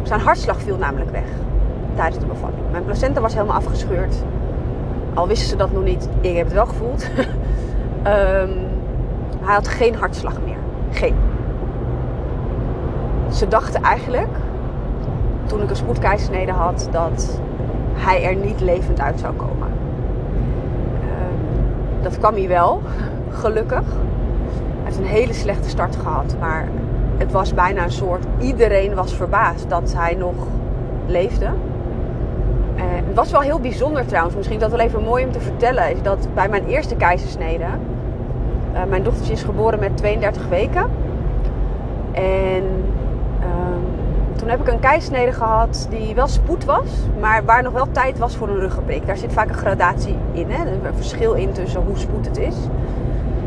Zijn 0.02 0.20
hartslag 0.20 0.60
viel 0.60 0.76
namelijk 0.76 1.10
weg 1.10 1.28
tijdens 1.94 2.19
de 2.19 2.26
bevalling. 2.26 2.62
Mijn 2.70 2.84
placenta 2.84 3.20
was 3.20 3.34
helemaal 3.34 3.56
afgescheurd. 3.56 4.14
Al 5.14 5.28
wisten 5.28 5.49
ze 5.49 5.56
dat 5.56 5.72
nog 5.72 5.84
niet, 5.84 6.08
ik 6.20 6.37
heb 6.37 6.44
het 6.44 6.54
wel 6.54 6.66
gevoeld. 6.66 7.10
um, 7.19 7.25
hij 9.46 9.54
had 9.54 9.69
geen 9.69 9.94
hartslag 9.94 10.34
meer. 10.44 10.58
Geen. 10.90 11.14
Ze 13.31 13.49
dachten 13.49 13.82
eigenlijk, 13.82 14.28
toen 15.46 15.62
ik 15.62 15.70
een 15.70 15.76
spoedkeizersnede 15.76 16.52
had, 16.52 16.88
dat 16.90 17.40
hij 17.94 18.25
er 18.25 18.34
niet 18.34 18.60
levend 18.60 19.00
uit 19.00 19.20
zou 19.20 19.34
komen. 19.34 19.69
Uh, 21.02 22.02
dat 22.02 22.19
kwam 22.19 22.34
hij 22.34 22.48
wel, 22.48 22.82
gelukkig. 23.43 23.84
Hij 23.84 24.84
heeft 24.84 24.98
een 24.98 25.04
hele 25.04 25.32
slechte 25.32 25.69
start 25.69 25.96
gehad, 25.96 26.37
maar 26.40 26.69
het 27.16 27.32
was 27.32 27.54
bijna 27.54 27.84
een 27.84 27.93
soort. 27.93 28.25
Iedereen 28.40 28.94
was 28.94 29.14
verbaasd 29.14 29.70
dat 29.70 29.94
hij 29.96 30.14
nog 30.14 30.34
leefde. 31.06 31.44
Uh, 31.44 32.82
het 32.84 33.14
was 33.14 33.31
wel 33.31 33.40
heel 33.40 33.60
bijzonder 33.60 34.06
trouwens. 34.06 34.37
Misschien 34.37 34.58
dat 34.58 34.70
wel 34.70 34.81
even 34.81 35.02
mooi 35.02 35.25
om 35.25 35.32
te 35.32 35.40
vertellen. 35.40 35.90
Is 35.90 36.02
dat 36.02 36.28
bij 36.34 36.49
mijn 36.49 36.66
eerste 36.66 36.94
keizersnede 36.94 37.66
uh, 38.76 38.84
mijn 38.88 39.02
dochtertje 39.02 39.32
is 39.32 39.42
geboren 39.42 39.78
met 39.78 39.96
32 39.96 40.49
weken. 40.49 40.90
En 42.12 42.75
toen 44.46 44.54
heb 44.58 44.66
ik 44.66 44.72
een 44.72 44.81
keisnede 44.81 45.32
gehad 45.32 45.87
die 45.90 46.14
wel 46.14 46.26
spoed 46.26 46.64
was, 46.64 46.88
maar 47.20 47.44
waar 47.44 47.62
nog 47.62 47.72
wel 47.72 47.90
tijd 47.90 48.19
was 48.19 48.37
voor 48.37 48.48
een 48.48 48.58
ruggenprik. 48.58 49.06
Daar 49.06 49.16
zit 49.16 49.32
vaak 49.32 49.48
een 49.48 49.54
gradatie 49.54 50.16
in, 50.32 50.50
hè? 50.50 50.70
een 50.70 50.94
verschil 50.94 51.32
in 51.32 51.52
tussen 51.52 51.81
hoe 51.81 51.98
spoed 51.98 52.26
het 52.26 52.38
is. 52.38 52.54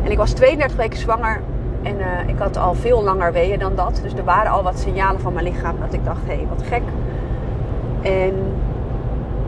En 0.03 0.11
ik 0.11 0.17
was 0.17 0.31
32 0.31 0.77
weken 0.77 0.99
zwanger 0.99 1.41
en 1.81 1.95
uh, 1.95 2.27
ik 2.27 2.37
had 2.37 2.57
al 2.57 2.73
veel 2.73 3.03
langer 3.03 3.31
weeën 3.31 3.59
dan 3.59 3.75
dat. 3.75 3.99
Dus 4.03 4.13
er 4.13 4.23
waren 4.23 4.51
al 4.51 4.63
wat 4.63 4.79
signalen 4.79 5.21
van 5.21 5.33
mijn 5.33 5.45
lichaam 5.45 5.75
dat 5.79 5.93
ik 5.93 6.05
dacht, 6.05 6.21
hé, 6.25 6.33
hey, 6.33 6.47
wat 6.49 6.63
gek. 6.67 6.83
En 8.01 8.33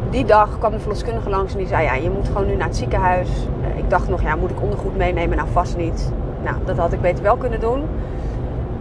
die 0.09 0.25
dag 0.25 0.57
kwam 0.59 0.71
de 0.71 0.79
verloskundige 0.79 1.29
langs 1.29 1.51
en 1.51 1.57
die 1.57 1.67
zei: 1.67 1.83
Ja, 1.83 1.93
je 1.93 2.09
moet 2.09 2.27
gewoon 2.27 2.47
nu 2.47 2.55
naar 2.55 2.67
het 2.67 2.77
ziekenhuis. 2.77 3.29
Uh, 3.29 3.77
ik 3.77 3.89
dacht 3.89 4.09
nog, 4.09 4.21
ja, 4.21 4.35
moet 4.35 4.51
ik 4.51 4.61
ondergoed 4.61 4.97
meenemen? 4.97 5.37
Nou, 5.37 5.49
vast 5.51 5.77
niet. 5.77 6.11
Nou, 6.43 6.55
dat 6.65 6.77
had 6.77 6.93
ik 6.93 7.01
beter 7.01 7.23
wel 7.23 7.35
kunnen 7.35 7.59
doen. 7.59 7.79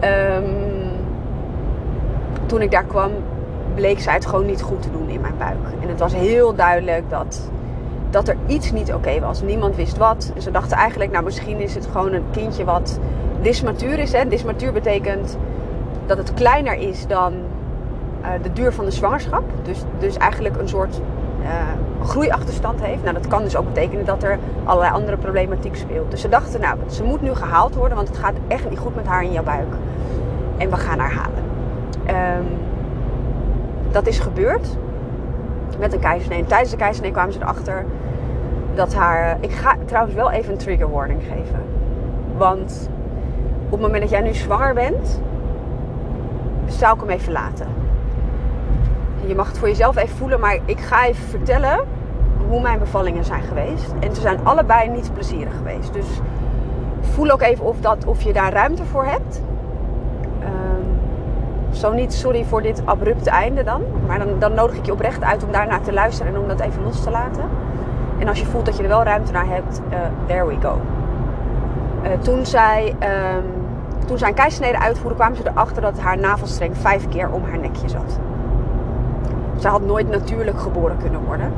Um, 0.03 0.70
toen 2.51 2.61
ik 2.61 2.71
daar 2.71 2.83
kwam, 2.83 3.11
bleek 3.75 3.99
zij 3.99 4.13
het 4.13 4.25
gewoon 4.25 4.45
niet 4.45 4.61
goed 4.61 4.81
te 4.81 4.91
doen 4.91 5.09
in 5.09 5.21
mijn 5.21 5.37
buik. 5.37 5.57
En 5.81 5.89
het 5.89 5.99
was 5.99 6.13
heel 6.13 6.55
duidelijk 6.55 7.09
dat, 7.09 7.49
dat 8.09 8.27
er 8.27 8.35
iets 8.47 8.71
niet 8.71 8.93
oké 8.93 9.19
was. 9.19 9.41
Niemand 9.41 9.75
wist 9.75 9.97
wat. 9.97 10.31
En 10.35 10.41
ze 10.41 10.51
dachten 10.51 10.77
eigenlijk, 10.77 11.11
nou, 11.11 11.23
misschien 11.23 11.59
is 11.59 11.75
het 11.75 11.87
gewoon 11.91 12.13
een 12.13 12.23
kindje 12.31 12.63
wat 12.63 12.99
dismatuur 13.41 13.99
is. 13.99 14.11
Hè? 14.11 14.27
Dismatuur 14.27 14.71
betekent 14.71 15.37
dat 16.05 16.17
het 16.17 16.33
kleiner 16.33 16.73
is 16.73 17.07
dan 17.07 17.33
uh, 18.21 18.27
de 18.41 18.53
duur 18.53 18.73
van 18.73 18.85
de 18.85 18.91
zwangerschap. 18.91 19.43
Dus, 19.63 19.83
dus 19.99 20.17
eigenlijk 20.17 20.57
een 20.57 20.69
soort 20.69 21.01
uh, 21.41 21.47
groeiachterstand 22.07 22.81
heeft. 22.81 23.03
Nou, 23.03 23.13
dat 23.13 23.27
kan 23.27 23.43
dus 23.43 23.55
ook 23.55 23.65
betekenen 23.65 24.05
dat 24.05 24.23
er 24.23 24.39
allerlei 24.63 24.93
andere 24.93 25.17
problematiek 25.17 25.75
speelt. 25.75 26.11
Dus 26.11 26.21
ze 26.21 26.29
dachten, 26.29 26.61
nou, 26.61 26.77
ze 26.89 27.03
moet 27.03 27.21
nu 27.21 27.33
gehaald 27.33 27.75
worden, 27.75 27.95
want 27.95 28.07
het 28.07 28.17
gaat 28.17 28.35
echt 28.47 28.69
niet 28.69 28.79
goed 28.79 28.95
met 28.95 29.05
haar 29.05 29.23
in 29.23 29.31
jouw 29.31 29.43
buik. 29.43 29.73
En 30.57 30.69
we 30.69 30.77
gaan 30.77 30.99
haar 30.99 31.13
halen. 31.13 31.50
Um, 32.07 32.47
dat 33.91 34.07
is 34.07 34.19
gebeurd 34.19 34.77
met 35.79 35.93
een 35.93 35.99
keizersnee. 35.99 36.39
En 36.39 36.45
tijdens 36.45 36.71
de 36.71 36.77
keizersnee 36.77 37.11
kwamen 37.11 37.33
ze 37.33 37.39
erachter 37.39 37.85
dat 38.75 38.93
haar. 38.93 39.37
Ik 39.39 39.51
ga 39.51 39.75
trouwens 39.85 40.15
wel 40.15 40.31
even 40.31 40.51
een 40.51 40.57
trigger 40.57 40.91
warning 40.91 41.21
geven. 41.23 41.63
Want 42.37 42.89
op 43.65 43.71
het 43.71 43.81
moment 43.81 44.01
dat 44.01 44.09
jij 44.09 44.21
nu 44.21 44.33
zwanger 44.33 44.73
bent, 44.73 45.21
zou 46.65 46.95
ik 46.95 46.99
hem 46.99 47.09
even 47.09 47.31
laten 47.31 47.67
je 49.27 49.35
mag 49.35 49.47
het 49.47 49.57
voor 49.57 49.67
jezelf 49.67 49.95
even 49.95 50.17
voelen, 50.17 50.39
maar 50.39 50.57
ik 50.65 50.79
ga 50.79 51.05
even 51.05 51.27
vertellen 51.27 51.79
hoe 52.47 52.61
mijn 52.61 52.79
bevallingen 52.79 53.25
zijn 53.25 53.43
geweest. 53.43 53.93
En 53.99 54.15
ze 54.15 54.21
zijn 54.21 54.45
allebei 54.45 54.89
niet 54.89 55.13
plezierig 55.13 55.53
geweest. 55.55 55.93
Dus 55.93 56.05
voel 57.01 57.29
ook 57.29 57.41
even 57.41 57.65
of, 57.65 57.81
dat, 57.81 58.05
of 58.05 58.21
je 58.21 58.33
daar 58.33 58.53
ruimte 58.53 58.85
voor 58.85 59.05
hebt. 59.05 59.41
Zo 61.81 61.91
niet, 61.91 62.13
sorry 62.13 62.45
voor 62.45 62.61
dit 62.61 62.81
abrupte 62.85 63.29
einde 63.29 63.63
dan. 63.63 63.81
Maar 64.07 64.19
dan, 64.19 64.27
dan 64.39 64.53
nodig 64.53 64.75
ik 64.75 64.85
je 64.85 64.91
oprecht 64.91 65.23
uit 65.23 65.43
om 65.43 65.51
daarnaar 65.51 65.81
te 65.81 65.93
luisteren 65.93 66.33
en 66.33 66.39
om 66.39 66.47
dat 66.47 66.59
even 66.59 66.83
los 66.83 67.03
te 67.03 67.09
laten. 67.11 67.43
En 68.19 68.27
als 68.27 68.39
je 68.39 68.45
voelt 68.45 68.65
dat 68.65 68.77
je 68.77 68.83
er 68.83 68.89
wel 68.89 69.03
ruimte 69.03 69.31
naar 69.31 69.47
hebt, 69.47 69.81
uh, 69.89 69.97
there 70.25 70.45
we 70.45 70.55
go. 70.61 70.79
Uh, 72.03 72.09
toen 72.19 72.45
zij, 72.45 72.95
um, 73.35 73.43
toen 74.05 74.27
een 74.27 74.33
keisnede 74.33 74.79
uitvoerde, 74.79 75.15
kwamen 75.15 75.37
ze 75.37 75.43
erachter 75.47 75.81
dat 75.81 75.99
haar 75.99 76.17
navelstreng 76.17 76.77
vijf 76.77 77.09
keer 77.09 77.29
om 77.31 77.43
haar 77.43 77.59
nekje 77.59 77.89
zat. 77.89 78.19
Ze 79.59 79.67
had 79.67 79.81
nooit 79.81 80.09
natuurlijk 80.09 80.59
geboren 80.59 80.97
kunnen 80.97 81.21
worden. 81.25 81.53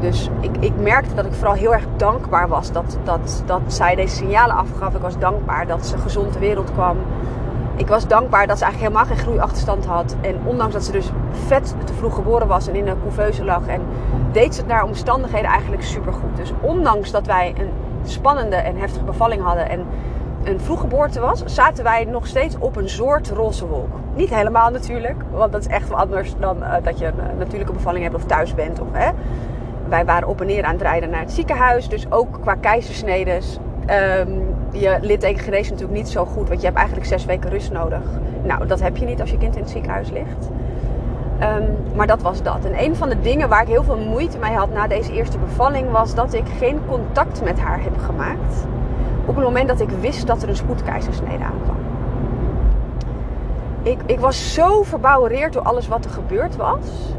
Dus 0.00 0.30
ik, 0.40 0.56
ik 0.60 0.72
merkte 0.80 1.14
dat 1.14 1.24
ik 1.24 1.32
vooral 1.32 1.54
heel 1.54 1.74
erg 1.74 1.84
dankbaar 1.96 2.48
was 2.48 2.72
dat, 2.72 2.98
dat, 3.04 3.42
dat 3.46 3.60
zij 3.66 3.94
deze 3.94 4.16
signalen 4.16 4.56
afgaf. 4.56 4.94
Ik 4.94 5.02
was 5.02 5.18
dankbaar 5.18 5.66
dat 5.66 5.86
ze 5.86 5.98
gezond 5.98 6.32
de 6.32 6.38
wereld 6.38 6.72
kwam. 6.72 6.96
Ik 7.76 7.88
was 7.88 8.06
dankbaar 8.06 8.46
dat 8.46 8.58
ze 8.58 8.64
eigenlijk 8.64 8.92
helemaal 8.92 9.16
geen 9.16 9.24
groeiachterstand 9.24 9.86
had. 9.86 10.16
En 10.20 10.36
ondanks 10.44 10.72
dat 10.72 10.84
ze 10.84 10.92
dus 10.92 11.10
vet 11.46 11.74
te 11.84 11.94
vroeg 11.94 12.14
geboren 12.14 12.46
was 12.46 12.68
en 12.68 12.74
in 12.74 12.88
een 12.88 13.00
couveuse 13.02 13.44
lag. 13.44 13.66
En 13.66 13.80
deed 14.32 14.54
ze 14.54 14.60
het 14.60 14.70
naar 14.70 14.84
omstandigheden 14.84 15.50
eigenlijk 15.50 15.82
supergoed. 15.82 16.36
Dus 16.36 16.52
ondanks 16.60 17.10
dat 17.10 17.26
wij 17.26 17.54
een 17.58 17.70
spannende 18.04 18.56
en 18.56 18.76
heftige 18.76 19.04
bevalling 19.04 19.42
hadden 19.42 19.68
en 19.68 19.86
een 20.44 20.60
vroeggeboorte 20.60 21.20
was, 21.20 21.42
zaten 21.44 21.84
wij 21.84 22.04
nog 22.04 22.26
steeds 22.26 22.58
op 22.58 22.76
een 22.76 22.88
soort 22.88 23.30
roze 23.30 23.66
wolk. 23.66 23.96
Niet 24.14 24.34
helemaal 24.34 24.70
natuurlijk, 24.70 25.22
want 25.32 25.52
dat 25.52 25.60
is 25.60 25.66
echt 25.66 25.88
wel 25.88 25.98
anders 25.98 26.34
dan 26.38 26.56
uh, 26.56 26.74
dat 26.82 26.98
je 26.98 27.06
een 27.06 27.38
natuurlijke 27.38 27.72
bevalling 27.72 28.02
hebt 28.02 28.16
of 28.16 28.24
thuis 28.24 28.54
bent. 28.54 28.80
Of, 28.80 28.86
hè. 28.92 29.10
Wij 29.88 30.04
waren 30.04 30.28
op 30.28 30.40
en 30.40 30.46
neer 30.46 30.64
aan 30.64 30.72
het 30.72 30.82
rijden 30.82 31.10
naar 31.10 31.20
het 31.20 31.32
ziekenhuis, 31.32 31.88
dus 31.88 32.10
ook 32.10 32.38
qua 32.40 32.54
keizersnedes. 32.54 33.58
Um, 33.90 34.54
je 34.70 34.98
litteken 35.00 35.42
geneest 35.42 35.70
natuurlijk 35.70 35.98
niet 35.98 36.08
zo 36.08 36.24
goed, 36.24 36.48
want 36.48 36.60
je 36.60 36.66
hebt 36.66 36.78
eigenlijk 36.78 37.08
zes 37.08 37.24
weken 37.24 37.50
rust 37.50 37.72
nodig. 37.72 38.02
Nou, 38.42 38.66
dat 38.66 38.80
heb 38.80 38.96
je 38.96 39.04
niet 39.04 39.20
als 39.20 39.30
je 39.30 39.38
kind 39.38 39.54
in 39.54 39.62
het 39.62 39.70
ziekenhuis 39.70 40.10
ligt. 40.10 40.48
Ehm, 41.38 41.62
maar 41.94 42.06
dat 42.06 42.22
was 42.22 42.42
dat. 42.42 42.64
En 42.64 42.84
een 42.84 42.96
van 42.96 43.08
de 43.08 43.20
dingen 43.20 43.48
waar 43.48 43.62
ik 43.62 43.68
heel 43.68 43.82
veel 43.82 43.98
moeite 43.98 44.38
mee 44.38 44.52
had 44.52 44.72
na 44.72 44.86
deze 44.86 45.12
eerste 45.12 45.38
bevalling 45.38 45.90
was 45.90 46.14
dat 46.14 46.34
ik 46.34 46.44
geen 46.58 46.80
contact 46.86 47.42
met 47.42 47.60
haar 47.60 47.82
heb 47.82 47.98
gemaakt. 47.98 48.66
Op 49.26 49.34
het 49.34 49.44
moment 49.44 49.68
dat 49.68 49.80
ik 49.80 49.88
wist 50.00 50.26
dat 50.26 50.42
er 50.42 50.48
een 50.48 50.56
spoedkeizersnede 50.56 51.44
aankwam. 51.44 51.76
Ik, 53.82 53.98
ik 54.06 54.20
was 54.20 54.54
zo 54.54 54.82
verbouwereerd 54.82 55.52
door 55.52 55.62
alles 55.62 55.88
wat 55.88 56.04
er 56.04 56.10
gebeurd 56.10 56.56
was. 56.56 57.14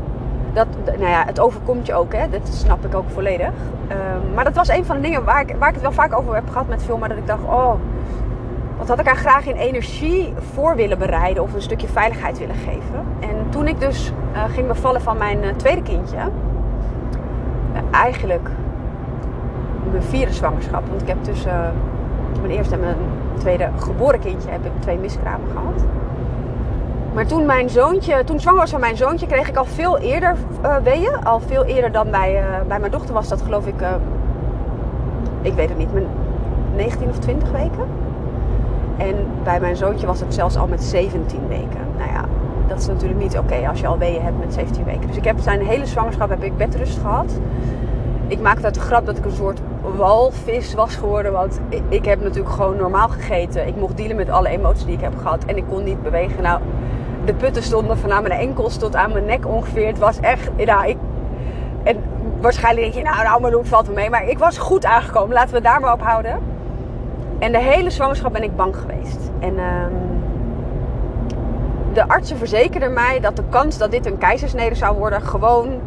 Dat, 0.56 0.68
nou 0.86 1.10
ja, 1.10 1.24
het 1.26 1.40
overkomt 1.40 1.86
je 1.86 1.94
ook, 1.94 2.14
hè? 2.14 2.30
dat 2.30 2.48
snap 2.48 2.86
ik 2.86 2.96
ook 2.96 3.10
volledig. 3.10 3.52
Ehm, 3.88 4.34
maar 4.34 4.44
dat 4.44 4.56
was 4.56 4.68
een 4.68 4.86
van 4.86 4.96
de 4.96 5.02
dingen 5.02 5.24
waar 5.24 5.42
ik, 5.42 5.56
waar 5.60 5.68
ik 5.68 5.74
het 5.74 5.84
wel 5.84 5.92
vaak 5.92 6.18
over 6.18 6.36
heb 6.36 6.50
gehad 6.50 6.68
met 6.68 6.84
film. 6.84 7.00
Maar 7.00 7.10
dat 7.10 7.18
ik 7.18 7.28
dacht, 7.28 7.44
oh, 7.44 7.74
wat 8.78 8.88
had 8.88 9.00
ik 9.00 9.06
haar 9.06 9.16
graag 9.16 9.46
in 9.46 9.56
energie 9.56 10.34
voor 10.54 10.76
willen 10.76 10.98
bereiden 10.98 11.44
of 11.44 11.54
een 11.54 11.62
stukje 11.62 11.88
veiligheid 11.88 12.38
willen 12.38 12.56
geven. 12.56 13.06
En 13.20 13.50
toen 13.50 13.68
ik 13.68 13.80
dus 13.80 14.12
uh, 14.34 14.44
ging 14.44 14.68
bevallen 14.68 15.02
van 15.02 15.18
mijn 15.18 15.44
uh, 15.44 15.50
tweede 15.50 15.82
kindje, 15.82 16.18
uh, 16.18 17.80
eigenlijk 17.92 18.50
mijn 19.92 20.04
vierde 20.04 20.34
zwangerschap, 20.34 20.88
want 20.90 21.02
ik 21.02 21.08
heb 21.08 21.24
tussen 21.24 21.74
mijn 22.42 22.52
eerste 22.52 22.74
en 22.74 22.80
mijn 22.80 22.98
tweede 23.38 23.70
geboren 23.78 24.20
kindje 24.20 24.50
heb 24.50 24.66
ik 24.66 24.72
twee 24.80 24.98
miskramen 24.98 25.50
gehad. 25.52 25.86
Maar 27.16 27.26
toen 27.26 27.46
mijn 27.46 27.70
zoontje, 27.70 28.24
toen 28.24 28.40
zwanger 28.40 28.60
was 28.60 28.70
van 28.70 28.80
mijn 28.80 28.98
zoontje, 28.98 29.28
kreeg 29.28 29.50
ik 29.50 29.56
al 29.56 29.66
veel 29.66 29.98
eerder 29.98 30.36
weeën. 30.84 31.24
Al 31.24 31.40
veel 31.40 31.64
eerder 31.64 31.92
dan 31.92 32.10
bij, 32.12 32.44
bij 32.68 32.80
mijn 32.80 32.92
dochter 32.92 33.14
was 33.14 33.28
dat 33.28 33.42
geloof 33.42 33.68
ik, 33.68 33.82
ik 35.42 35.54
weet 35.54 35.70
het 35.70 35.78
niet, 35.78 35.94
mijn 35.94 36.08
19 36.76 37.10
of 37.10 37.20
20 37.20 37.52
weken. 37.52 37.86
En 38.98 39.16
bij 39.44 39.60
mijn 39.60 39.76
zoontje 39.76 40.08
was 40.08 40.20
het 40.20 40.34
zelfs 40.34 40.58
al 40.58 40.68
met 40.68 40.84
17 40.84 41.48
weken. 41.48 41.82
Nou 41.98 42.12
ja, 42.12 42.26
dat 42.68 42.78
is 42.80 42.88
natuurlijk 42.88 43.20
niet 43.20 43.38
oké 43.38 43.68
als 43.68 43.80
je 43.80 43.88
al 43.88 43.98
weeën 43.98 44.22
hebt 44.22 44.40
met 44.40 44.54
17 44.54 44.84
weken. 44.84 45.08
Dus 45.08 45.18
ik 45.18 45.24
heb 45.24 45.40
zijn 45.40 45.62
hele 45.62 45.86
zwangerschap 45.86 46.30
heb 46.30 46.44
ik 46.44 46.58
bedrust 46.58 46.98
gehad. 46.98 47.40
Ik 48.28 48.42
maakte 48.42 48.72
de 48.72 48.80
grap 48.80 49.06
dat 49.06 49.18
ik 49.18 49.26
een 49.26 49.32
soort 49.32 49.60
walvis 49.96 50.74
was 50.74 50.96
geworden. 50.96 51.32
Want 51.32 51.60
ik 51.90 52.06
heb 52.06 52.22
natuurlijk 52.22 52.56
gewoon 52.56 52.78
normaal 52.78 53.10
gegeten. 53.10 53.68
Ik 53.68 53.76
mocht 53.76 53.98
dealen 53.98 54.16
met 54.16 54.30
alle 54.30 54.50
emoties 54.50 54.86
die 54.86 54.94
ik 54.94 55.02
heb 55.02 55.18
gehad. 55.18 55.46
En 55.46 55.58
ik 55.58 55.64
kon 55.70 55.84
niet 55.84 56.04
bewegen. 56.04 56.44
Nou, 56.44 56.60
de 57.26 57.34
putten 57.34 57.64
stonden 57.64 57.98
van 57.98 58.10
mijn 58.10 58.40
enkels 58.40 58.78
tot 58.78 58.96
aan 58.96 59.12
mijn 59.12 59.26
nek 59.26 59.48
ongeveer. 59.48 59.88
Het 59.88 60.00
was 60.00 60.20
echt... 60.20 60.50
Nou, 60.66 60.88
ik, 60.88 60.98
en 61.84 62.04
waarschijnlijk 62.42 62.94
denk 62.94 63.06
je, 63.06 63.12
nou, 63.12 63.24
nou, 63.24 63.42
maar 63.42 63.52
doen 63.52 63.66
valt 63.66 63.88
me 63.88 63.94
mee. 63.94 64.10
Maar 64.10 64.28
ik 64.28 64.38
was 64.38 64.58
goed 64.58 64.86
aangekomen. 64.86 65.34
Laten 65.34 65.54
we 65.54 65.62
daar 65.62 65.80
maar 65.80 65.94
op 65.94 66.02
houden. 66.02 66.40
En 67.40 67.52
de 67.52 67.62
hele 67.62 67.90
zwangerschap 67.90 68.34
ben 68.34 68.44
ik 68.44 68.56
bang 68.56 68.76
geweest. 68.76 69.32
En 69.40 69.60
um, 69.60 70.24
de 71.94 72.08
artsen 72.08 72.38
verzekerden 72.38 72.94
mij 72.94 73.20
dat 73.20 73.36
de 73.36 73.44
kans 73.50 73.78
dat 73.78 73.92
dit 73.92 74.06
een 74.06 74.18
keizersnede 74.18 74.76
zou 74.76 74.98
worden 74.98 75.22
gewoon 75.22 75.80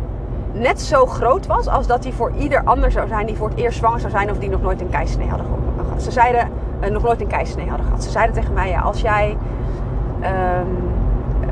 net 0.53 0.81
zo 0.81 1.07
groot 1.07 1.47
was 1.47 1.67
als 1.67 1.87
dat 1.87 2.03
die 2.03 2.13
voor 2.13 2.33
ieder 2.39 2.63
ander 2.65 2.93
zou 2.93 3.09
zijn 3.09 3.27
die 3.27 3.37
voor 3.37 3.49
het 3.49 3.59
eerst 3.59 3.79
zwanger 3.79 4.01
zou 4.01 4.13
zijn 4.13 4.31
of 4.31 4.39
die 4.39 4.51
nog 4.51 4.63
nooit 4.63 4.81
een 4.81 4.91
keizersnede 4.91 5.31
hadden 5.31 5.47
gehad. 5.47 6.03
Ze 6.03 6.11
zeiden 6.11 6.49
uh, 6.85 6.91
nog 6.91 7.03
nooit 7.03 7.21
een 7.21 7.27
keizersnede 7.27 7.69
hadden 7.69 7.87
gehad. 7.87 8.05
Ze 8.05 8.11
zeiden 8.11 8.35
tegen 8.35 8.53
mij: 8.53 8.69
ja, 8.69 8.81
als 8.81 9.01
jij 9.01 9.37
um, 10.21 10.88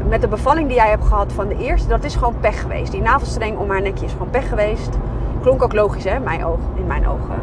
met 0.08 0.20
de 0.20 0.28
bevalling 0.28 0.66
die 0.68 0.76
jij 0.76 0.88
hebt 0.88 1.04
gehad 1.04 1.32
van 1.32 1.48
de 1.48 1.56
eerste, 1.56 1.88
dat 1.88 2.04
is 2.04 2.14
gewoon 2.14 2.34
pech 2.40 2.60
geweest. 2.60 2.92
Die 2.92 3.02
navelstreng 3.02 3.58
om 3.58 3.70
haar 3.70 3.82
nekje 3.82 4.04
is 4.04 4.12
gewoon 4.12 4.30
pech 4.30 4.48
geweest. 4.48 4.98
Klonk 5.40 5.62
ook 5.62 5.72
logisch, 5.72 6.04
hè, 6.04 6.18
mijn 6.18 6.44
oog, 6.44 6.58
in 6.74 6.86
mijn 6.86 7.08
ogen. 7.08 7.34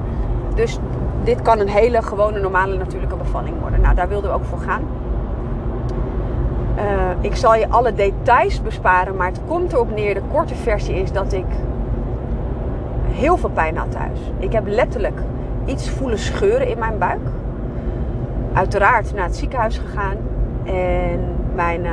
Dus 0.56 0.80
dit 1.24 1.42
kan 1.42 1.60
een 1.60 1.70
hele 1.70 2.02
gewone, 2.02 2.40
normale, 2.40 2.78
natuurlijke 2.78 3.16
bevalling 3.16 3.60
worden. 3.60 3.82
Nou, 3.82 3.96
daar 3.96 4.08
wilden 4.08 4.30
we 4.30 4.36
ook 4.36 4.46
voor 4.46 4.60
gaan. 4.60 4.82
Uh, 6.78 6.84
ik 7.22 7.36
zal 7.36 7.56
je 7.56 7.70
alle 7.70 7.94
details 7.94 8.62
besparen, 8.62 9.16
maar 9.16 9.28
het 9.28 9.40
komt 9.48 9.74
erop 9.74 9.96
neer. 9.96 10.14
De 10.14 10.22
korte 10.32 10.56
versie 10.56 10.96
is 10.96 11.12
dat 11.12 11.34
ik 11.34 11.46
heel 13.08 13.38
veel 13.38 13.50
pijn 13.50 13.78
had 13.78 13.92
thuis. 13.92 14.20
Ik 14.38 14.54
heb 14.54 14.68
letterlijk 14.68 15.20
iets 15.66 15.90
voelen 15.90 16.20
scheuren 16.20 16.68
in 16.68 16.80
mijn 16.80 16.98
buik. 16.98 17.28
Uiteraard 18.54 19.14
naar 19.14 19.26
het 19.26 19.36
ziekenhuis 19.36 19.78
gegaan. 19.78 20.16
En 20.64 21.36
mijn 21.56 21.86
uh, 21.86 21.92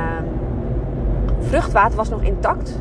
vruchtwater 1.41 1.97
was 1.97 2.09
nog 2.09 2.21
intact. 2.21 2.79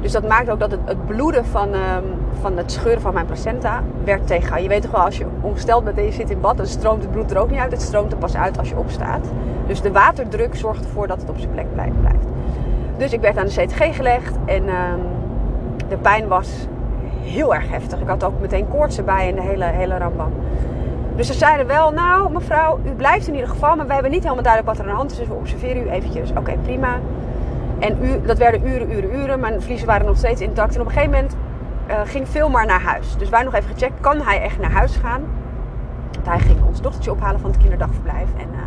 Dus 0.00 0.12
dat 0.12 0.28
maakt 0.28 0.50
ook 0.50 0.60
dat 0.60 0.70
het, 0.70 0.80
het 0.84 1.06
bloeden 1.06 1.46
van, 1.46 1.68
um, 1.68 2.04
van 2.40 2.56
het 2.56 2.72
scheuren 2.72 3.00
van 3.00 3.14
mijn 3.14 3.26
placenta 3.26 3.82
werd 4.04 4.26
tegengehouden. 4.26 4.62
Je 4.62 4.68
weet 4.68 4.82
toch 4.82 4.90
wel, 4.90 5.04
als 5.04 5.18
je 5.18 5.26
ongesteld 5.40 5.84
bent 5.84 5.98
en 5.98 6.04
je 6.04 6.12
zit 6.12 6.30
in 6.30 6.40
bad, 6.40 6.56
dan 6.56 6.66
stroomt 6.66 7.02
het 7.02 7.10
bloed 7.10 7.30
er 7.30 7.38
ook 7.38 7.50
niet 7.50 7.60
uit. 7.60 7.72
Het 7.72 7.82
stroomt 7.82 8.12
er 8.12 8.18
pas 8.18 8.36
uit 8.36 8.58
als 8.58 8.68
je 8.68 8.76
opstaat. 8.76 9.26
Dus 9.66 9.80
de 9.80 9.92
waterdruk 9.92 10.56
zorgt 10.56 10.84
ervoor 10.84 11.06
dat 11.06 11.20
het 11.20 11.30
op 11.30 11.38
zijn 11.38 11.50
plek 11.50 11.72
blijft. 11.72 11.94
Dus 13.00 13.12
ik 13.12 13.20
werd 13.20 13.36
aan 13.36 13.46
de 13.46 13.64
CTG 13.64 13.96
gelegd 13.96 14.36
en 14.44 14.62
um, 14.62 15.00
de 15.88 15.96
pijn 15.96 16.28
was 16.28 16.66
heel 17.22 17.54
erg 17.54 17.68
heftig. 17.68 18.00
Ik 18.00 18.08
had 18.08 18.24
ook 18.24 18.40
meteen 18.40 18.68
koorts 18.68 18.98
erbij 18.98 19.28
en 19.28 19.34
de 19.34 19.42
hele, 19.42 19.64
hele 19.64 19.98
rambam. 19.98 20.32
Dus 21.16 21.26
ze 21.26 21.32
zeiden 21.32 21.66
wel, 21.66 21.90
nou 21.90 22.32
mevrouw, 22.32 22.78
u 22.84 22.90
blijft 22.90 23.26
in 23.26 23.34
ieder 23.34 23.48
geval, 23.48 23.76
maar 23.76 23.86
we 23.86 23.92
hebben 23.92 24.10
niet 24.10 24.22
helemaal 24.22 24.42
duidelijk 24.42 24.76
wat 24.76 24.84
er 24.84 24.90
aan 24.90 24.96
de 24.96 25.00
hand 25.00 25.10
is, 25.10 25.18
dus 25.18 25.26
we 25.28 25.34
observeren 25.34 25.82
u 25.82 25.88
eventjes. 25.88 26.30
Oké, 26.30 26.52
prima. 26.62 26.98
En 27.80 27.96
u, 28.02 28.20
dat 28.26 28.38
werden 28.38 28.66
uren, 28.66 28.92
uren, 28.92 29.14
uren. 29.14 29.40
Mijn 29.40 29.62
vliezen 29.62 29.86
waren 29.86 30.06
nog 30.06 30.16
steeds 30.16 30.40
intact. 30.40 30.74
En 30.74 30.80
op 30.80 30.86
een 30.86 30.92
gegeven 30.92 31.14
moment 31.14 31.36
uh, 31.88 32.00
ging 32.04 32.26
Phil 32.26 32.48
maar 32.48 32.66
naar 32.66 32.80
huis. 32.80 33.16
Dus 33.16 33.28
wij 33.28 33.42
nog 33.42 33.54
even 33.54 33.70
gecheckt, 33.70 34.00
kan 34.00 34.20
hij 34.20 34.42
echt 34.42 34.58
naar 34.58 34.70
huis 34.70 34.96
gaan? 34.96 35.22
Want 36.12 36.26
hij 36.26 36.38
ging 36.38 36.64
ons 36.66 36.80
dochtertje 36.80 37.12
ophalen 37.12 37.40
van 37.40 37.50
het 37.50 37.58
kinderdagverblijf. 37.58 38.28
En 38.36 38.48
uh, 38.52 38.58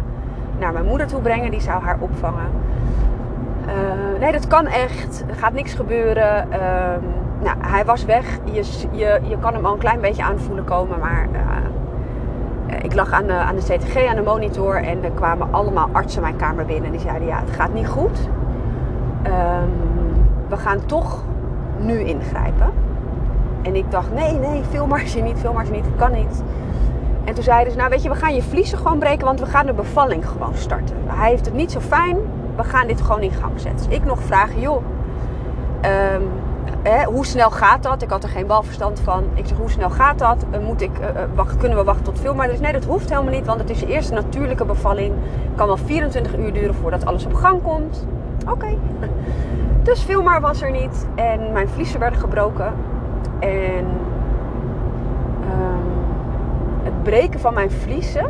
naar 0.60 0.74
mijn 0.74 0.86
moeder 0.86 1.08
toe 1.08 1.22
brengen. 1.22 1.52
Die 1.52 1.62
zou 1.62 1.84
haar 1.84 1.98
opvangen. 2.00 2.50
Uh, 3.68 4.20
nee, 4.20 4.32
dat 4.32 4.48
kan 4.48 4.66
echt. 4.66 5.24
Er 5.28 5.36
gaat 5.36 5.54
niks 5.54 5.74
gebeuren. 5.74 6.52
Ehm, 6.52 7.00
nou, 7.42 7.58
hij 7.62 7.86
was 7.86 8.06
weg. 8.06 8.40
Je, 8.44 8.64
je, 8.92 9.20
je 9.24 9.38
kan 9.40 9.54
hem 9.54 9.66
al 9.66 9.74
een 9.74 9.80
klein 9.80 10.02
beetje 10.02 10.24
aanvoelen 10.24 10.64
komen. 10.64 11.00
Maar 11.00 11.28
ik 12.82 12.94
lag 12.94 13.12
aan 13.12 13.28
de, 13.28 13.34
aan 13.34 13.56
de 13.56 13.62
CTG, 13.62 14.08
aan 14.08 14.16
de 14.16 14.22
monitor. 14.22 14.76
En 14.76 15.04
er 15.04 15.12
kwamen 15.12 15.48
allemaal 15.52 15.90
artsen 15.92 16.22
mijn 16.22 16.36
kamer 16.36 16.66
binnen. 16.66 16.86
En 16.86 16.92
die 16.92 17.00
zeiden, 17.00 17.28
ja, 17.28 17.40
het 17.40 17.56
gaat 17.56 17.74
niet 17.74 17.88
goed 17.88 18.30
um, 19.26 19.72
we 20.50 20.58
gaan 20.58 20.86
toch 20.86 21.24
nu 21.80 22.00
ingrijpen. 22.00 22.72
En 23.62 23.76
ik 23.76 23.92
dacht, 23.92 24.14
nee, 24.14 24.34
nee, 24.34 24.62
maar 24.88 25.08
je 25.08 25.22
niet, 25.22 25.54
maar 25.54 25.66
je 25.66 25.72
niet, 25.72 25.86
kan 25.98 26.12
niet. 26.12 26.44
En 27.24 27.34
toen 27.34 27.44
zeiden 27.44 27.74
ze, 27.74 27.78
nou 27.78 27.90
weet 27.90 28.04
je, 28.04 28.10
we 28.10 28.16
gaan 28.16 28.36
je 28.36 28.42
vliezen 28.42 28.78
gewoon 28.78 29.00
breken, 29.00 29.26
want 29.26 29.40
we 29.40 29.46
gaan 29.46 29.66
de 29.66 29.74
bevalling 29.74 30.28
gewoon 30.28 30.56
starten. 30.56 30.96
Hij 31.06 31.30
heeft 31.30 31.46
het 31.46 31.54
niet 31.54 31.72
zo 31.72 31.80
fijn, 31.80 32.18
we 32.56 32.64
gaan 32.64 32.88
dit 32.88 33.02
gewoon 33.02 33.22
in 33.22 33.32
gang 33.32 33.60
zetten. 33.60 33.90
Dus 33.90 33.98
ik 33.98 34.06
nog 34.06 34.22
vragen, 34.22 34.60
joh, 34.60 34.84
um, 36.16 36.30
hè, 36.84 37.04
hoe 37.04 37.26
snel 37.26 37.52
gaat 37.52 37.84
dat? 37.84 38.02
Ik 38.02 38.10
had 38.10 38.24
er 38.24 38.30
geen 38.30 38.48
balverstand 38.48 39.00
van. 39.00 39.24
Ik 39.34 39.48
zeg, 39.48 39.58
hoe 39.58 39.70
snel 39.70 39.90
gaat 39.90 40.20
dat? 40.20 40.46
Uh, 40.52 40.60
moet 40.66 40.82
ik, 40.82 40.92
uh, 41.00 41.08
wacht, 41.36 41.58
kunnen 41.58 41.78
we 41.78 41.84
wachten 41.84 42.04
tot 42.04 42.20
veel? 42.20 42.34
Maar 42.34 42.48
dus 42.48 42.60
nee, 42.60 42.72
dat 42.72 42.86
hoeft 42.86 43.10
helemaal 43.10 43.34
niet, 43.34 43.46
want 43.46 43.60
het 43.60 43.70
is 43.70 43.80
je 43.80 43.88
eerste 43.88 44.14
natuurlijke 44.14 44.66
bevalling. 44.66 45.14
Het 45.48 45.56
kan 45.56 45.68
wel 45.68 45.78
24 45.78 46.38
uur 46.38 46.54
duren 46.54 46.76
voordat 46.76 47.06
alles 47.06 47.26
op 47.26 47.34
gang 47.34 47.62
komt. 47.62 48.06
Oké. 48.50 48.68
Dus 49.84 50.02
Filmar 50.02 50.42
was 50.42 50.62
er 50.62 50.72
niet 50.72 51.08
en 51.16 51.52
mijn 51.52 51.70
vliezen 51.70 52.00
werden 52.00 52.20
gebroken. 52.20 52.74
En 53.40 53.86
um, 55.44 55.88
het 56.84 57.04
breken 57.04 57.40
van 57.40 57.54
mijn 57.54 57.72
vliezen 57.72 58.26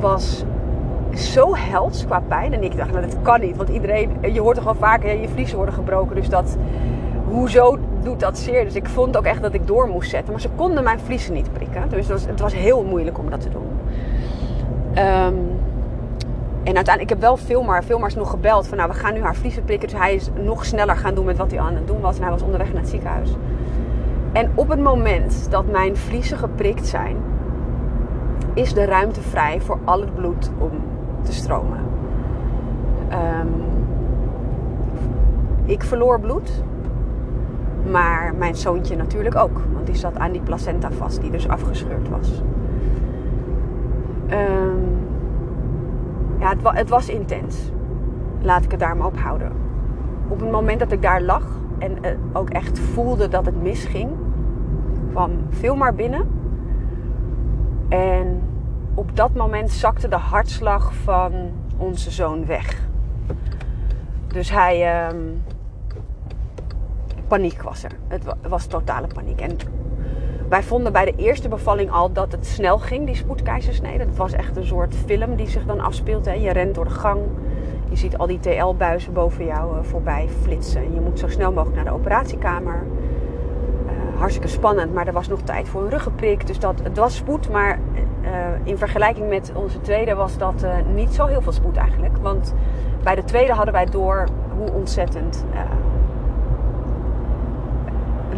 was 0.00 0.44
zo 1.14 1.54
hels 1.54 2.06
qua 2.06 2.22
pijn. 2.28 2.52
En 2.52 2.62
ik 2.62 2.76
dacht, 2.76 2.90
nou 2.90 3.06
dat 3.06 3.16
kan 3.22 3.40
niet. 3.40 3.56
Want 3.56 3.68
iedereen, 3.68 4.10
je 4.32 4.40
hoort 4.40 4.54
toch 4.54 4.64
wel 4.64 4.74
vaker, 4.74 5.20
je 5.20 5.28
vliezen 5.28 5.56
worden 5.56 5.74
gebroken. 5.74 6.16
Dus 6.16 6.28
dat, 6.28 6.56
hoezo 7.28 7.78
doet 8.02 8.20
dat 8.20 8.38
zeer? 8.38 8.64
Dus 8.64 8.74
ik 8.74 8.88
vond 8.88 9.16
ook 9.16 9.24
echt 9.24 9.42
dat 9.42 9.54
ik 9.54 9.66
door 9.66 9.88
moest 9.88 10.10
zetten. 10.10 10.32
Maar 10.32 10.40
ze 10.40 10.48
konden 10.56 10.84
mijn 10.84 11.00
vliezen 11.00 11.34
niet 11.34 11.52
prikken. 11.52 11.82
Dus 11.88 11.98
het 11.98 12.08
was, 12.08 12.26
het 12.26 12.40
was 12.40 12.54
heel 12.54 12.84
moeilijk 12.84 13.18
om 13.18 13.30
dat 13.30 13.40
te 13.40 13.48
doen. 13.48 13.66
Um, 15.04 15.61
en 16.64 16.74
uiteindelijk, 16.76 17.00
ik 17.02 17.08
heb 17.08 17.20
wel 17.20 17.36
Filmar, 17.36 17.82
Filmar 17.82 18.08
is 18.08 18.14
nog 18.14 18.30
gebeld 18.30 18.66
van 18.66 18.76
nou 18.76 18.90
we 18.90 18.96
gaan 18.96 19.14
nu 19.14 19.20
haar 19.20 19.34
vliezen 19.34 19.64
prikken. 19.64 19.88
Dus 19.88 19.98
hij 19.98 20.14
is 20.14 20.30
nog 20.42 20.64
sneller 20.64 20.96
gaan 20.96 21.14
doen 21.14 21.24
met 21.24 21.36
wat 21.36 21.50
hij 21.50 21.60
aan 21.60 21.74
het 21.74 21.86
doen 21.86 22.00
was. 22.00 22.16
En 22.16 22.22
hij 22.22 22.30
was 22.30 22.42
onderweg 22.42 22.72
naar 22.72 22.80
het 22.80 22.90
ziekenhuis. 22.90 23.30
En 24.32 24.50
op 24.54 24.68
het 24.68 24.80
moment 24.80 25.46
dat 25.50 25.70
mijn 25.70 25.96
vliezen 25.96 26.38
geprikt 26.38 26.86
zijn, 26.86 27.16
is 28.54 28.74
de 28.74 28.84
ruimte 28.84 29.20
vrij 29.20 29.60
voor 29.60 29.78
al 29.84 30.00
het 30.00 30.14
bloed 30.14 30.50
om 30.58 30.70
te 31.22 31.32
stromen. 31.32 31.78
Um, 33.12 33.52
ik 35.64 35.82
verloor 35.82 36.20
bloed. 36.20 36.62
Maar 37.90 38.34
mijn 38.38 38.56
zoontje 38.56 38.96
natuurlijk 38.96 39.36
ook. 39.36 39.60
Want 39.72 39.86
die 39.86 39.94
zat 39.94 40.18
aan 40.18 40.32
die 40.32 40.40
placenta 40.40 40.90
vast, 40.90 41.20
die 41.20 41.30
dus 41.30 41.48
afgescheurd 41.48 42.08
was. 42.08 42.42
Um, 44.30 44.81
ja, 46.42 46.48
het, 46.48 46.78
het, 46.78 46.88
was 46.88 47.08
intens. 47.08 47.70
Laat 48.40 48.64
ik 48.64 48.70
het 48.70 48.80
daar 48.80 48.96
maar 48.96 49.06
op 49.06 49.18
houden. 49.18 49.52
Op 50.28 50.40
het 50.40 50.50
moment 50.50 50.78
dat 50.78 50.92
ik 50.92 51.02
daar 51.02 51.22
lag 51.22 51.44
en 51.78 51.98
uh, 52.04 52.10
ook 52.32 52.50
echt 52.50 52.78
voelde 52.78 53.28
dat 53.28 53.46
het 53.46 53.62
misging, 53.62 54.10
kwam 55.10 55.30
veel 55.50 55.76
maar 55.76 55.94
binnen. 55.94 56.28
En 57.88 58.42
op 58.94 59.16
dat 59.16 59.34
moment 59.34 59.70
zakte 59.70 60.08
de 60.08 60.16
hartslag 60.16 60.94
van 60.94 61.32
onze 61.76 62.10
zoon 62.10 62.46
weg. 62.46 62.80
Dus 64.26 64.50
hij. 64.50 65.06
Ehm, 65.06 65.16
paniek 67.28 67.62
was 67.62 67.84
er. 67.84 67.92
Het 68.08 68.24
was 68.48 68.66
totale 68.66 69.06
paniek. 69.06 69.40
En 69.40 69.56
wij 70.52 70.62
vonden 70.62 70.92
bij 70.92 71.04
de 71.04 71.14
eerste 71.16 71.48
bevalling 71.48 71.90
al 71.90 72.12
dat 72.12 72.32
het 72.32 72.46
snel 72.46 72.78
ging, 72.78 73.06
die 73.06 73.14
spoedkeizersnede. 73.14 74.04
Het 74.04 74.16
was 74.16 74.32
echt 74.32 74.56
een 74.56 74.66
soort 74.66 74.94
film 75.06 75.36
die 75.36 75.48
zich 75.48 75.64
dan 75.64 75.80
afspeelt. 75.80 76.24
Hè. 76.24 76.32
Je 76.32 76.52
rent 76.52 76.74
door 76.74 76.84
de 76.84 76.90
gang. 76.90 77.20
Je 77.88 77.96
ziet 77.96 78.18
al 78.18 78.26
die 78.26 78.40
TL-buizen 78.40 79.12
boven 79.12 79.44
jou 79.44 79.76
uh, 79.76 79.82
voorbij 79.82 80.28
flitsen. 80.42 80.94
Je 80.94 81.00
moet 81.00 81.18
zo 81.18 81.28
snel 81.28 81.52
mogelijk 81.52 81.76
naar 81.76 81.84
de 81.84 81.98
operatiekamer. 81.98 82.82
Uh, 82.84 84.18
hartstikke 84.18 84.48
spannend, 84.48 84.94
maar 84.94 85.06
er 85.06 85.12
was 85.12 85.28
nog 85.28 85.40
tijd 85.40 85.68
voor 85.68 85.82
een 85.82 85.90
ruggenprik. 85.90 86.46
Dus 86.46 86.58
dat, 86.58 86.80
het 86.82 86.96
was 86.96 87.16
spoed, 87.16 87.50
maar 87.50 87.78
uh, 88.22 88.28
in 88.62 88.78
vergelijking 88.78 89.28
met 89.28 89.52
onze 89.54 89.80
tweede 89.80 90.14
was 90.14 90.38
dat 90.38 90.66
niet 90.94 91.14
zo 91.14 91.26
heel 91.26 91.42
veel 91.42 91.52
spoed 91.52 91.76
eigenlijk. 91.76 92.16
Want 92.16 92.54
bij 93.02 93.14
de 93.14 93.24
tweede 93.24 93.52
hadden 93.52 93.74
wij 93.74 93.86
door 93.86 94.28
hoe 94.56 94.72
ontzettend 94.72 95.44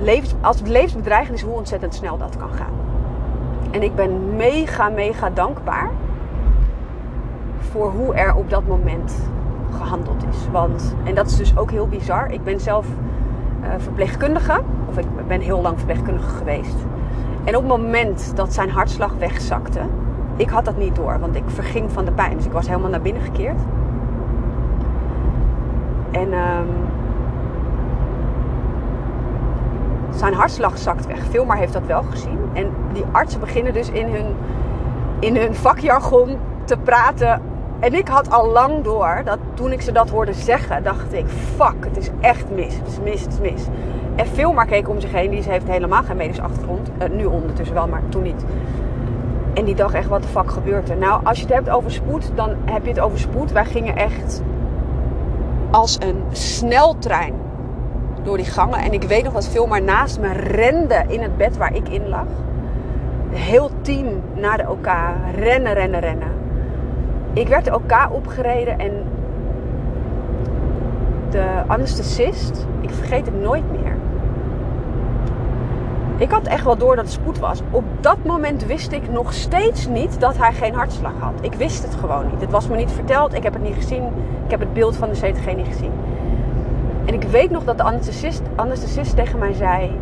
levens, 0.02 0.34
als 0.40 0.58
het 0.58 0.68
levensbedreigend 0.68 1.36
is, 1.36 1.42
hoe 1.42 1.54
ontzettend 1.54 1.94
snel 1.94 2.18
dat 2.18 2.36
kan 2.36 2.48
gaan. 2.48 2.72
En 3.70 3.82
ik 3.82 3.94
ben 3.94 4.36
mega, 4.36 4.88
mega 4.88 5.30
dankbaar 5.30 5.90
voor 7.58 7.90
hoe 7.90 8.14
er 8.14 8.34
op 8.34 8.50
dat 8.50 8.66
moment 8.66 9.30
gehandeld 9.76 10.24
is. 10.30 10.48
Want, 10.52 10.94
en 11.04 11.14
dat 11.14 11.26
is 11.26 11.36
dus 11.36 11.56
ook 11.56 11.70
heel 11.70 11.88
bizar. 11.88 12.30
Ik 12.30 12.44
ben 12.44 12.60
zelf 12.60 12.86
uh, 12.86 13.68
verpleegkundige, 13.78 14.60
of 14.88 14.98
ik 14.98 15.06
ben 15.26 15.40
heel 15.40 15.60
lang 15.60 15.76
verpleegkundige 15.76 16.28
geweest. 16.28 16.76
En 17.44 17.56
op 17.56 17.62
het 17.62 17.70
moment 17.80 18.32
dat 18.36 18.52
zijn 18.52 18.70
hartslag 18.70 19.12
wegzakte, 19.18 19.80
ik 20.36 20.48
had 20.48 20.64
dat 20.64 20.76
niet 20.76 20.96
door, 20.96 21.18
want 21.20 21.36
ik 21.36 21.42
verging 21.46 21.92
van 21.92 22.04
de 22.04 22.12
pijn. 22.12 22.36
Dus 22.36 22.46
ik 22.46 22.52
was 22.52 22.66
helemaal 22.66 22.90
naar 22.90 23.00
binnen 23.00 23.22
gekeerd. 23.22 23.60
En 26.10 26.32
um, 26.32 26.68
zijn 30.16 30.34
hartslag 30.34 30.78
zakt 30.78 31.06
weg. 31.06 31.26
Filmar 31.30 31.56
heeft 31.56 31.72
dat 31.72 31.86
wel 31.86 32.02
gezien. 32.02 32.38
En 32.52 32.70
die 32.92 33.04
artsen 33.12 33.40
beginnen 33.40 33.72
dus 33.72 33.90
in 33.90 34.06
hun, 34.06 34.26
in 35.18 35.36
hun 35.36 35.54
vakjargon 35.54 36.38
te 36.64 36.76
praten. 36.76 37.42
En 37.80 37.94
ik 37.94 38.08
had 38.08 38.30
al 38.30 38.48
lang 38.48 38.84
door 38.84 39.20
dat 39.24 39.38
toen 39.54 39.72
ik 39.72 39.80
ze 39.80 39.92
dat 39.92 40.10
hoorde 40.10 40.32
zeggen, 40.32 40.82
dacht 40.82 41.12
ik: 41.12 41.26
fuck, 41.28 41.84
het 41.84 41.96
is 41.96 42.10
echt 42.20 42.50
mis. 42.50 42.74
Het 42.76 42.86
is 42.86 42.98
mis, 43.00 43.20
het 43.20 43.32
is 43.32 43.40
mis. 43.40 43.66
En 44.16 44.26
Filmar 44.26 44.66
keek 44.66 44.88
om 44.88 45.00
zich 45.00 45.12
heen, 45.12 45.30
die 45.30 45.42
heeft 45.42 45.68
helemaal 45.68 46.02
geen 46.02 46.16
medische 46.16 46.42
achtergrond. 46.42 46.90
Uh, 47.02 47.08
nu 47.08 47.24
ondertussen 47.24 47.74
wel, 47.74 47.88
maar 47.88 48.02
toen 48.08 48.22
niet. 48.22 48.44
En 49.54 49.64
die 49.64 49.74
dacht 49.74 49.94
echt: 49.94 50.08
wat 50.08 50.22
de 50.22 50.28
fuck 50.28 50.50
gebeurt 50.50 50.90
er? 50.90 50.96
Nou, 50.96 51.24
als 51.24 51.38
je 51.38 51.44
het 51.44 51.54
hebt 51.54 51.70
over 51.70 51.90
spoed, 51.90 52.30
dan 52.34 52.50
heb 52.64 52.82
je 52.82 52.90
het 52.90 53.00
over 53.00 53.18
spoed. 53.18 53.52
Wij 53.52 53.64
gingen 53.64 53.96
echt 53.96 54.42
als 55.70 55.98
een 56.00 56.22
sneltrein 56.30 57.34
door 58.24 58.36
die 58.36 58.46
gangen. 58.46 58.78
En 58.78 58.92
ik 58.92 59.02
weet 59.02 59.24
nog 59.24 59.32
dat 59.32 59.48
veel 59.48 59.66
maar 59.66 59.82
naast 59.82 60.20
me 60.20 60.32
rende 60.32 61.04
in 61.08 61.22
het 61.22 61.36
bed 61.36 61.56
waar 61.56 61.74
ik 61.74 61.88
in 61.88 62.08
lag. 62.08 62.26
Heel 63.30 63.70
team 63.80 64.06
naar 64.34 64.56
de 64.56 64.70
OK. 64.70 64.86
Rennen, 65.36 65.72
rennen, 65.72 66.00
rennen. 66.00 66.28
Ik 67.32 67.48
werd 67.48 67.64
de 67.64 67.74
OK 67.74 68.08
opgereden 68.10 68.78
en 68.78 68.92
de 71.30 71.62
anesthesist, 71.66 72.66
ik 72.80 72.90
vergeet 72.90 73.26
het 73.26 73.40
nooit 73.40 73.70
meer. 73.70 73.96
Ik 76.16 76.30
had 76.30 76.46
echt 76.46 76.64
wel 76.64 76.76
door 76.76 76.96
dat 76.96 77.04
het 77.04 77.14
spoed 77.14 77.38
was. 77.38 77.60
Op 77.70 77.84
dat 78.00 78.16
moment 78.24 78.66
wist 78.66 78.92
ik 78.92 79.10
nog 79.10 79.32
steeds 79.32 79.86
niet 79.86 80.20
dat 80.20 80.36
hij 80.36 80.52
geen 80.52 80.74
hartslag 80.74 81.12
had. 81.18 81.32
Ik 81.40 81.54
wist 81.54 81.82
het 81.82 81.94
gewoon 81.94 82.26
niet. 82.30 82.40
Het 82.40 82.50
was 82.50 82.68
me 82.68 82.76
niet 82.76 82.90
verteld. 82.90 83.34
Ik 83.34 83.42
heb 83.42 83.52
het 83.52 83.62
niet 83.62 83.74
gezien. 83.74 84.02
Ik 84.44 84.50
heb 84.50 84.60
het 84.60 84.72
beeld 84.72 84.96
van 84.96 85.08
de 85.08 85.14
CTG 85.14 85.56
niet 85.56 85.66
gezien. 85.66 85.92
En 87.04 87.14
ik 87.14 87.22
weet 87.22 87.50
nog 87.50 87.64
dat 87.64 87.76
de 87.76 87.82
anesthesist, 87.82 88.42
anesthesist 88.54 89.16
tegen 89.16 89.38
mij 89.38 89.52
zei: 89.52 90.00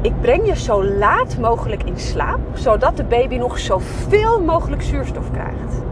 Ik 0.00 0.20
breng 0.20 0.46
je 0.46 0.56
zo 0.56 0.84
laat 0.84 1.38
mogelijk 1.38 1.82
in 1.82 1.98
slaap, 1.98 2.38
zodat 2.52 2.96
de 2.96 3.04
baby 3.04 3.36
nog 3.36 3.58
zoveel 3.58 4.40
mogelijk 4.40 4.82
zuurstof 4.82 5.30
krijgt. 5.30 5.82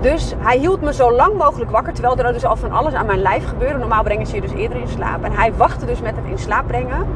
Dus 0.00 0.34
hij 0.38 0.58
hield 0.58 0.80
me 0.80 0.92
zo 0.92 1.12
lang 1.12 1.36
mogelijk 1.36 1.70
wakker, 1.70 1.92
terwijl 1.92 2.16
er 2.16 2.32
dus 2.32 2.44
al 2.44 2.56
van 2.56 2.72
alles 2.72 2.94
aan 2.94 3.06
mijn 3.06 3.22
lijf 3.22 3.48
gebeurde. 3.48 3.78
Normaal 3.78 4.02
brengen 4.02 4.26
ze 4.26 4.34
je 4.34 4.40
dus 4.40 4.52
eerder 4.52 4.80
in 4.80 4.88
slaap. 4.88 5.24
En 5.24 5.32
hij 5.32 5.54
wachtte 5.54 5.86
dus 5.86 6.00
met 6.00 6.16
het 6.16 6.24
in 6.26 6.38
slaap 6.38 6.66
brengen, 6.66 7.06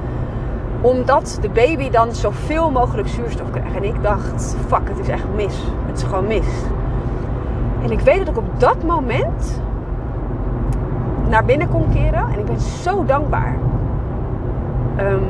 omdat 0.81 1.39
de 1.41 1.49
baby 1.49 1.91
dan 1.91 2.15
zoveel 2.15 2.71
mogelijk 2.71 3.09
zuurstof 3.09 3.51
krijgt. 3.51 3.75
En 3.75 3.85
ik 3.85 4.03
dacht: 4.03 4.57
fuck, 4.69 4.89
het 4.89 4.99
is 4.99 5.09
echt 5.09 5.25
mis. 5.35 5.63
Het 5.87 5.97
is 5.97 6.03
gewoon 6.03 6.27
mis. 6.27 6.47
En 7.83 7.91
ik 7.91 8.01
weet 8.01 8.19
dat 8.19 8.29
ik 8.29 8.37
op 8.37 8.61
dat 8.61 8.83
moment 8.83 9.62
naar 11.29 11.45
binnen 11.45 11.69
kon 11.69 11.89
keren. 11.93 12.25
En 12.33 12.39
ik 12.39 12.45
ben 12.45 12.61
zo 12.61 13.05
dankbaar. 13.05 13.57
Um, 15.01 15.23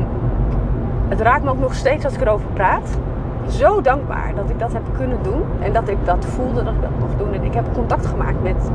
het 1.09 1.20
raakt 1.20 1.44
me 1.44 1.50
ook 1.50 1.59
nog 1.59 1.74
steeds 1.74 2.05
als 2.05 2.14
ik 2.14 2.20
erover 2.20 2.48
praat. 2.52 2.98
Zo 3.46 3.81
dankbaar 3.81 4.33
dat 4.35 4.50
ik 4.50 4.59
dat 4.59 4.72
heb 4.72 4.83
kunnen 4.96 5.18
doen. 5.22 5.42
En 5.61 5.72
dat 5.72 5.88
ik 5.88 5.96
dat 6.05 6.24
voelde 6.24 6.64
dat 6.64 6.74
ik 6.74 6.83
dat 6.83 6.98
mocht 6.98 7.18
doen. 7.18 7.33
En 7.33 7.42
ik 7.42 7.55
heb 7.55 7.64
contact 7.74 8.07
gemaakt 8.07 8.42
met, 8.42 8.70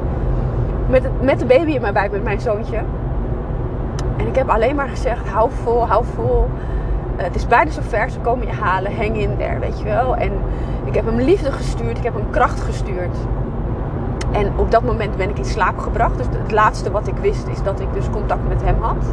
met, 0.90 1.22
met 1.22 1.40
de 1.40 1.46
baby 1.46 1.72
in 1.72 1.82
mijn 1.82 1.94
buik, 1.94 2.12
met 2.12 2.24
mijn 2.24 2.40
zoontje. 2.40 2.78
En 4.18 4.28
ik 4.28 4.36
heb 4.36 4.50
alleen 4.50 4.76
maar 4.76 4.90
gezegd, 4.90 5.30
hou 5.30 5.50
vol, 5.64 5.88
hou 5.88 6.06
vol. 6.16 6.48
Uh, 7.18 7.24
het 7.24 7.36
is 7.36 7.48
bijna 7.48 7.72
zover, 7.72 8.10
ze 8.10 8.20
komen 8.20 8.48
je 8.48 8.54
halen, 8.54 8.96
hang 8.96 9.18
in 9.18 9.38
there, 9.38 9.60
weet 9.60 9.80
je 9.80 9.86
wel. 9.86 10.16
En 10.16 10.32
ik 10.84 10.96
heb 10.96 11.06
hem 11.06 11.20
liefde 11.20 11.52
gestuurd, 11.52 11.98
ik 11.98 12.04
heb 12.04 12.14
hem 12.14 12.30
kracht 12.30 12.60
gestuurd. 12.60 13.18
En 14.38 14.54
op 14.58 14.72
dat 14.72 14.84
moment 14.84 15.18
ben 15.18 15.30
ik 15.30 15.38
in 15.38 15.46
slaap 15.46 15.78
gebracht. 15.78 16.18
Dus 16.18 16.26
het 16.30 16.52
laatste 16.52 16.92
wat 16.92 17.08
ik 17.08 17.18
wist 17.18 17.48
is 17.48 17.64
dat 17.64 17.80
ik 17.80 17.94
dus 17.94 18.10
contact 18.10 18.48
met 18.48 18.62
hem 18.64 18.82
had. 18.82 19.06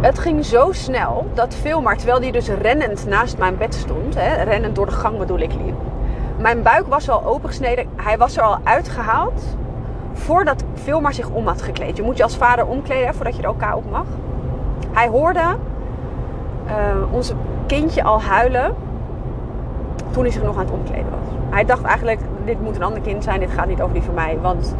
Het 0.00 0.18
ging 0.18 0.44
zo 0.44 0.72
snel 0.72 1.26
dat 1.34 1.56
maar 1.82 1.96
terwijl 1.96 2.20
hij 2.20 2.30
dus 2.30 2.48
rennend 2.48 3.06
naast 3.06 3.38
mijn 3.38 3.56
bed 3.56 3.74
stond, 3.74 4.14
hè, 4.14 4.42
rennend 4.42 4.74
door 4.74 4.86
de 4.86 4.92
gang 4.92 5.18
bedoel 5.18 5.38
ik 5.38 5.52
liep. 5.52 5.74
Mijn 6.38 6.62
buik 6.62 6.86
was 6.86 7.08
al 7.08 7.24
opengesneden. 7.24 7.86
Hij 7.96 8.18
was 8.18 8.36
er 8.36 8.42
al 8.42 8.58
uitgehaald 8.64 9.42
voordat 10.12 10.64
Vilmar 10.74 11.14
zich 11.14 11.30
om 11.30 11.46
had 11.46 11.62
gekleed. 11.62 11.96
Je 11.96 12.02
moet 12.02 12.16
je 12.16 12.22
als 12.22 12.36
vader 12.36 12.66
omkleden 12.66 13.14
voordat 13.14 13.36
je 13.36 13.42
er 13.42 13.48
elkaar 13.48 13.76
op 13.76 13.90
mag. 13.90 14.06
Hij 14.92 15.08
hoorde 15.08 15.56
uh, 16.66 17.12
onze 17.12 17.34
kindje 17.66 18.02
al 18.02 18.22
huilen 18.22 18.74
toen 20.12 20.22
hij 20.22 20.32
zich 20.32 20.42
nog 20.42 20.56
aan 20.56 20.64
het 20.64 20.74
omkleden 20.74 21.10
was. 21.10 21.34
Hij 21.50 21.64
dacht 21.64 21.82
eigenlijk, 21.82 22.20
dit 22.44 22.60
moet 22.60 22.76
een 22.76 22.82
ander 22.82 23.00
kind 23.00 23.24
zijn, 23.24 23.40
dit 23.40 23.50
gaat 23.50 23.66
niet 23.66 23.82
over 23.82 23.94
die 23.94 24.02
van 24.02 24.14
mij. 24.14 24.38
Want 24.42 24.74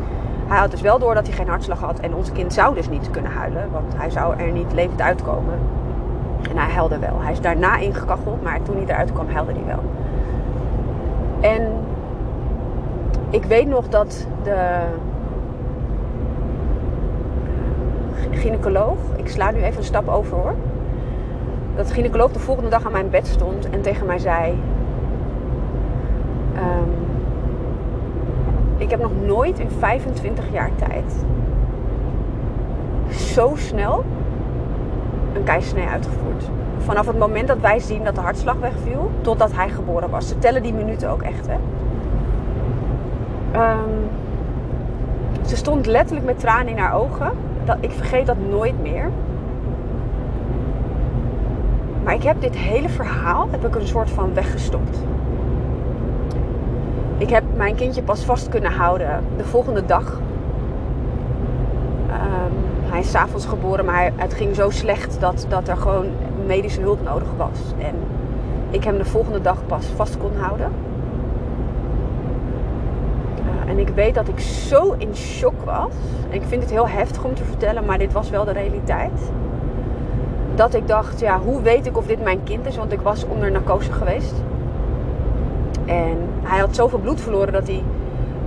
hij 0.47 0.59
had 0.59 0.71
dus 0.71 0.81
wel 0.81 0.99
door 0.99 1.15
dat 1.15 1.27
hij 1.27 1.37
geen 1.37 1.49
hartslag 1.49 1.81
had. 1.81 2.01
En 2.01 2.15
ons 2.15 2.33
kind 2.33 2.53
zou 2.53 2.75
dus 2.75 2.89
niet 2.89 3.11
kunnen 3.11 3.33
huilen, 3.33 3.69
want 3.73 3.97
hij 3.97 4.11
zou 4.11 4.37
er 4.37 4.53
niet 4.53 4.73
levend 4.73 5.01
uitkomen. 5.01 5.59
En 6.51 6.57
hij 6.57 6.73
huilde 6.73 6.99
wel. 6.99 7.21
Hij 7.21 7.33
is 7.33 7.41
daarna 7.41 7.77
ingekacheld, 7.77 8.43
maar 8.43 8.63
toen 8.63 8.77
hij 8.77 8.85
eruit 8.85 9.13
kwam, 9.13 9.29
huilde 9.29 9.53
hij 9.53 9.65
wel. 9.67 9.83
En 11.41 11.73
ik 13.31 13.45
weet 13.45 13.69
nog 13.69 13.89
dat 13.89 14.27
de 14.43 14.81
gynaecoloog, 18.31 18.99
ik 19.17 19.29
sla 19.29 19.51
nu 19.51 19.63
even 19.63 19.79
een 19.79 19.85
stap 19.85 20.09
over 20.09 20.37
hoor. 20.37 20.55
Dat 21.77 21.87
de 21.87 21.95
gynaecoloog 21.95 22.33
de 22.33 22.39
volgende 22.39 22.71
dag 22.71 22.85
aan 22.87 22.93
mijn 22.93 23.11
bed 23.11 23.27
stond 23.27 23.71
en 23.71 23.81
tegen 23.81 24.07
mij 24.07 24.19
zei: 24.19 24.55
Um, 26.57 26.91
ik 28.77 28.91
heb 28.91 29.01
nog 29.01 29.13
nooit 29.27 29.59
in 29.59 29.71
25 29.79 30.53
jaar 30.53 30.71
tijd 30.77 31.25
zo 33.13 33.53
snel 33.57 34.05
een 35.35 35.45
keizersnee 35.45 35.87
uitgevoerd. 35.87 36.45
Vanaf 36.79 37.07
het 37.07 37.19
moment 37.19 37.49
dat 37.49 37.61
wij 37.61 37.79
zien 37.79 38.05
dat 38.05 38.15
de 38.15 38.21
hartslag 38.21 38.57
wegviel, 38.57 39.11
totdat 39.21 39.53
hij 39.53 39.69
geboren 39.69 40.11
was. 40.11 40.29
Ze 40.29 40.39
tellen 40.39 40.63
die 40.63 40.73
minuten 40.73 41.11
ook 41.11 41.23
echt, 41.23 41.47
hè. 41.47 41.57
Um, 43.55 44.09
ze 45.47 45.57
stond 45.57 45.87
letterlijk 45.87 46.27
met 46.27 46.39
tranen 46.39 46.69
in 46.69 46.79
haar 46.79 46.95
ogen. 46.95 47.31
Dat, 47.65 47.77
ik 47.81 47.91
vergeet 47.91 48.27
dat 48.27 48.37
nooit 48.51 48.83
meer. 48.83 49.11
Maar 52.05 52.15
ik 52.15 52.23
heb 52.23 52.41
dit 52.41 52.57
hele 52.57 52.89
verhaal 52.89 53.49
heb 53.51 53.67
ik 53.67 53.75
een 53.75 53.87
soort 53.87 54.11
van 54.11 54.35
weggestopt. 54.35 54.99
Ik 57.23 57.31
heb 57.31 57.45
mijn 57.57 57.75
kindje 57.75 58.03
pas 58.03 58.25
vast 58.25 58.49
kunnen 58.49 58.73
houden 58.73 59.25
de 59.37 59.45
volgende 59.45 59.87
dag. 59.87 60.21
Um, 62.11 62.53
hij 62.91 63.01
is 63.01 63.11
s'avonds 63.11 63.47
geboren, 63.47 63.85
maar 63.85 64.11
het 64.17 64.35
ging 64.35 64.55
zo 64.55 64.71
slecht 64.71 65.21
dat, 65.21 65.47
dat 65.49 65.69
er 65.69 65.77
gewoon 65.77 66.07
medische 66.47 66.81
hulp 66.81 67.03
nodig 67.03 67.29
was. 67.37 67.59
En 67.79 67.95
ik 68.71 68.85
hem 68.85 68.99
de 68.99 69.05
volgende 69.05 69.41
dag 69.41 69.67
pas 69.67 69.87
vast 69.87 70.19
kon 70.19 70.31
houden. 70.37 70.73
Uh, 73.39 73.71
en 73.71 73.79
ik 73.79 73.89
weet 73.89 74.15
dat 74.15 74.29
ik 74.29 74.41
zo 74.41 74.95
in 74.99 75.17
shock 75.17 75.65
was. 75.65 75.93
En 76.31 76.35
ik 76.35 76.43
vind 76.47 76.63
het 76.63 76.71
heel 76.71 76.89
heftig 76.89 77.25
om 77.25 77.35
te 77.35 77.45
vertellen, 77.45 77.85
maar 77.85 77.99
dit 77.99 78.13
was 78.13 78.31
wel 78.31 78.45
de 78.45 78.53
realiteit. 78.53 79.33
Dat 80.55 80.75
ik 80.75 80.89
dacht, 80.89 81.21
ja, 81.21 81.39
hoe 81.39 81.63
weet 81.63 81.87
ik 81.87 81.97
of 81.97 82.07
dit 82.07 82.23
mijn 82.23 82.43
kind 82.43 82.67
is? 82.67 82.77
Want 82.77 82.93
ik 82.93 83.01
was 83.01 83.27
onder 83.27 83.51
narcose 83.51 83.93
geweest. 83.93 84.35
En 85.87 86.17
hij 86.43 86.59
had 86.59 86.75
zoveel 86.75 86.99
bloed 86.99 87.21
verloren 87.21 87.53
dat 87.53 87.67
hij 87.67 87.83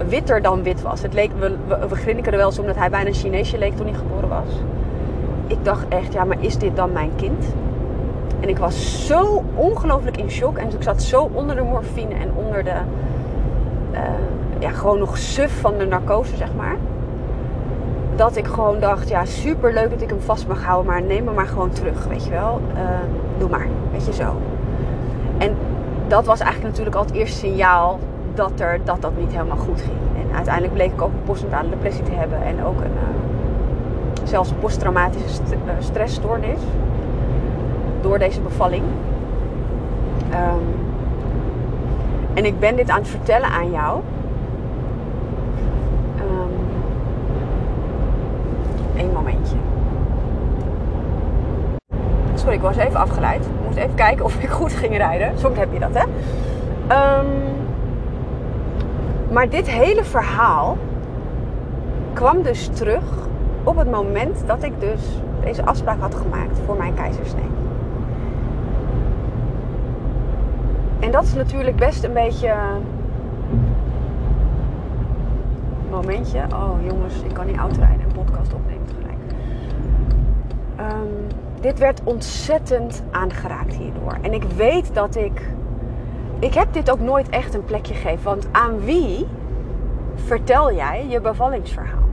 witter 0.08 0.42
dan 0.42 0.64
wit 0.64 0.82
was. 0.82 1.02
Het 1.02 1.14
leek, 1.14 1.32
we, 1.40 1.56
we, 1.90 1.96
grinniken 1.96 2.32
er 2.32 2.38
wel 2.38 2.48
eens 2.48 2.60
omdat 2.60 2.76
hij 2.76 2.90
bijna 2.90 3.08
een 3.08 3.14
Chineesje 3.14 3.58
leek 3.58 3.76
toen 3.76 3.88
hij 3.88 3.96
geboren 3.96 4.30
was. 4.30 4.62
Ik 5.48 5.66
dacht 5.66 5.88
echt, 5.88 6.14
ja, 6.14 6.24
maar 6.24 6.38
is 6.40 6.58
dit 6.58 6.76
dan 6.76 6.92
mijn 6.92 7.12
kind? 7.16 7.46
En 8.40 8.50
ik 8.50 8.58
was 8.58 9.08
zo 9.08 9.44
ongelooflijk 9.56 10.18
in 10.18 10.30
shock. 10.30 10.58
En 10.58 10.66
ik 10.66 10.84
zat 10.84 11.02
zo 11.02 11.30
onder 11.34 11.56
de 11.56 11.62
morfine 11.62 12.14
en 12.14 12.32
onder 12.36 12.64
de... 12.64 12.74
Uh, 13.92 14.00
ja, 14.60 14.70
gewoon 14.70 15.00
nog 15.00 15.18
suf 15.18 15.60
van 15.60 15.78
de 15.78 15.86
narcose, 15.86 16.36
zeg 16.36 16.50
maar. 16.56 16.76
Dat 18.16 18.36
ik 18.36 18.46
gewoon 18.48 18.80
dacht, 18.80 19.10
ja, 19.10 19.26
super 19.26 19.74
leuk 19.74 19.90
dat 19.90 20.02
ik 20.02 20.10
hem 20.10 20.22
vast 20.22 20.48
mag 20.48 20.64
houden. 20.64 20.92
Maar 20.92 21.02
neem 21.02 21.24
me 21.24 21.32
maar 21.32 21.48
gewoon 21.48 21.70
terug, 21.70 22.06
weet 22.06 22.24
je 22.24 22.30
wel. 22.30 22.62
Uh, 22.74 22.82
doe 23.38 23.50
maar, 23.50 23.68
weet 23.92 24.06
je 24.06 24.14
zo. 24.14 24.36
En 25.38 25.56
dat 26.08 26.26
was 26.26 26.40
eigenlijk 26.40 26.70
natuurlijk 26.70 26.96
al 26.96 27.06
het 27.06 27.14
eerste 27.14 27.38
signaal 27.38 28.00
dat, 28.34 28.60
er, 28.60 28.80
dat 28.84 29.02
dat 29.02 29.12
niet 29.18 29.32
helemaal 29.32 29.58
goed 29.58 29.82
ging. 29.82 30.28
En 30.28 30.36
uiteindelijk 30.36 30.74
bleek 30.74 30.92
ik 30.92 31.02
ook 31.02 31.12
een 31.12 31.24
postnatale 31.24 31.70
depressie 31.70 32.04
te 32.04 32.12
hebben. 32.12 32.44
En 32.44 32.66
ook 32.66 32.80
een, 32.80 32.92
uh, 32.92 34.28
zelfs 34.28 34.50
een 34.50 34.60
posttraumatische 34.60 35.28
st 35.28 35.56
stressstoornis 35.80 36.60
door 38.02 38.20
deze 38.20 38.42
bevalling. 38.42 38.84
Um, 40.32 40.84
en 42.34 42.46
ik 42.46 42.60
ben 42.60 42.76
dit 42.76 42.90
aan 42.90 43.00
het 43.00 43.08
vertellen 43.08 43.50
aan 43.50 43.72
jou. 43.72 44.02
Eén 48.98 49.12
momentje. 49.14 49.56
Sorry, 52.46 52.60
ik 52.60 52.64
was 52.64 52.78
even 52.78 53.00
afgeleid. 53.00 53.46
Ik 53.46 53.66
moest 53.66 53.78
even 53.78 53.96
kijken 53.96 54.26
of 54.26 54.36
ik 54.36 54.50
goed 54.50 54.74
ging 54.74 54.98
rijden. 54.98 55.40
Soms 55.40 55.58
heb 55.58 55.74
je 55.74 55.80
dat, 55.80 55.90
hè? 55.94 56.04
Um, 57.20 57.28
maar 59.32 59.50
dit 59.50 59.70
hele 59.70 60.04
verhaal 60.04 60.78
kwam 62.14 62.42
dus 62.42 62.68
terug 62.68 63.04
op 63.64 63.78
het 63.78 63.92
moment 63.92 64.44
dat 64.48 64.64
ik 64.64 64.80
dus 64.80 65.02
deze 65.44 65.66
afspraak 65.66 66.00
had 66.00 66.16
gemaakt 66.16 66.60
voor 66.66 66.78
mijn 66.78 66.94
keizersnee. 66.94 67.50
En 71.00 71.12
dat 71.12 71.24
is 71.24 71.34
natuurlijk 71.34 71.76
best 71.76 72.04
een 72.04 72.14
beetje. 72.14 72.54
Momentje. 75.92 76.40
Oh 76.54 76.72
jongens, 76.90 77.22
ik 77.22 77.34
kan 77.34 77.46
niet 77.46 77.58
autorijden 77.58 78.02
en 78.02 78.24
podcast 78.26 78.54
opnemen 78.54 78.86
tegelijk. 78.86 79.18
Um, 80.80 81.44
dit 81.66 81.80
werd 81.80 82.02
ontzettend 82.04 83.04
aangeraakt 83.12 83.74
hierdoor. 83.74 84.18
En 84.22 84.34
ik 84.34 84.44
weet 84.44 84.94
dat 84.94 85.16
ik. 85.16 85.42
Ik 86.40 86.54
heb 86.54 86.74
dit 86.74 86.92
ook 86.92 87.00
nooit 87.00 87.30
echt 87.30 87.54
een 87.54 87.66
plekje 87.66 87.94
gegeven. 87.94 88.24
Want 88.24 88.48
aan 88.52 88.80
wie 88.80 89.28
vertel 90.16 90.74
jij 90.74 91.06
je 91.08 91.22
bevallingsverhaal? 91.22 92.04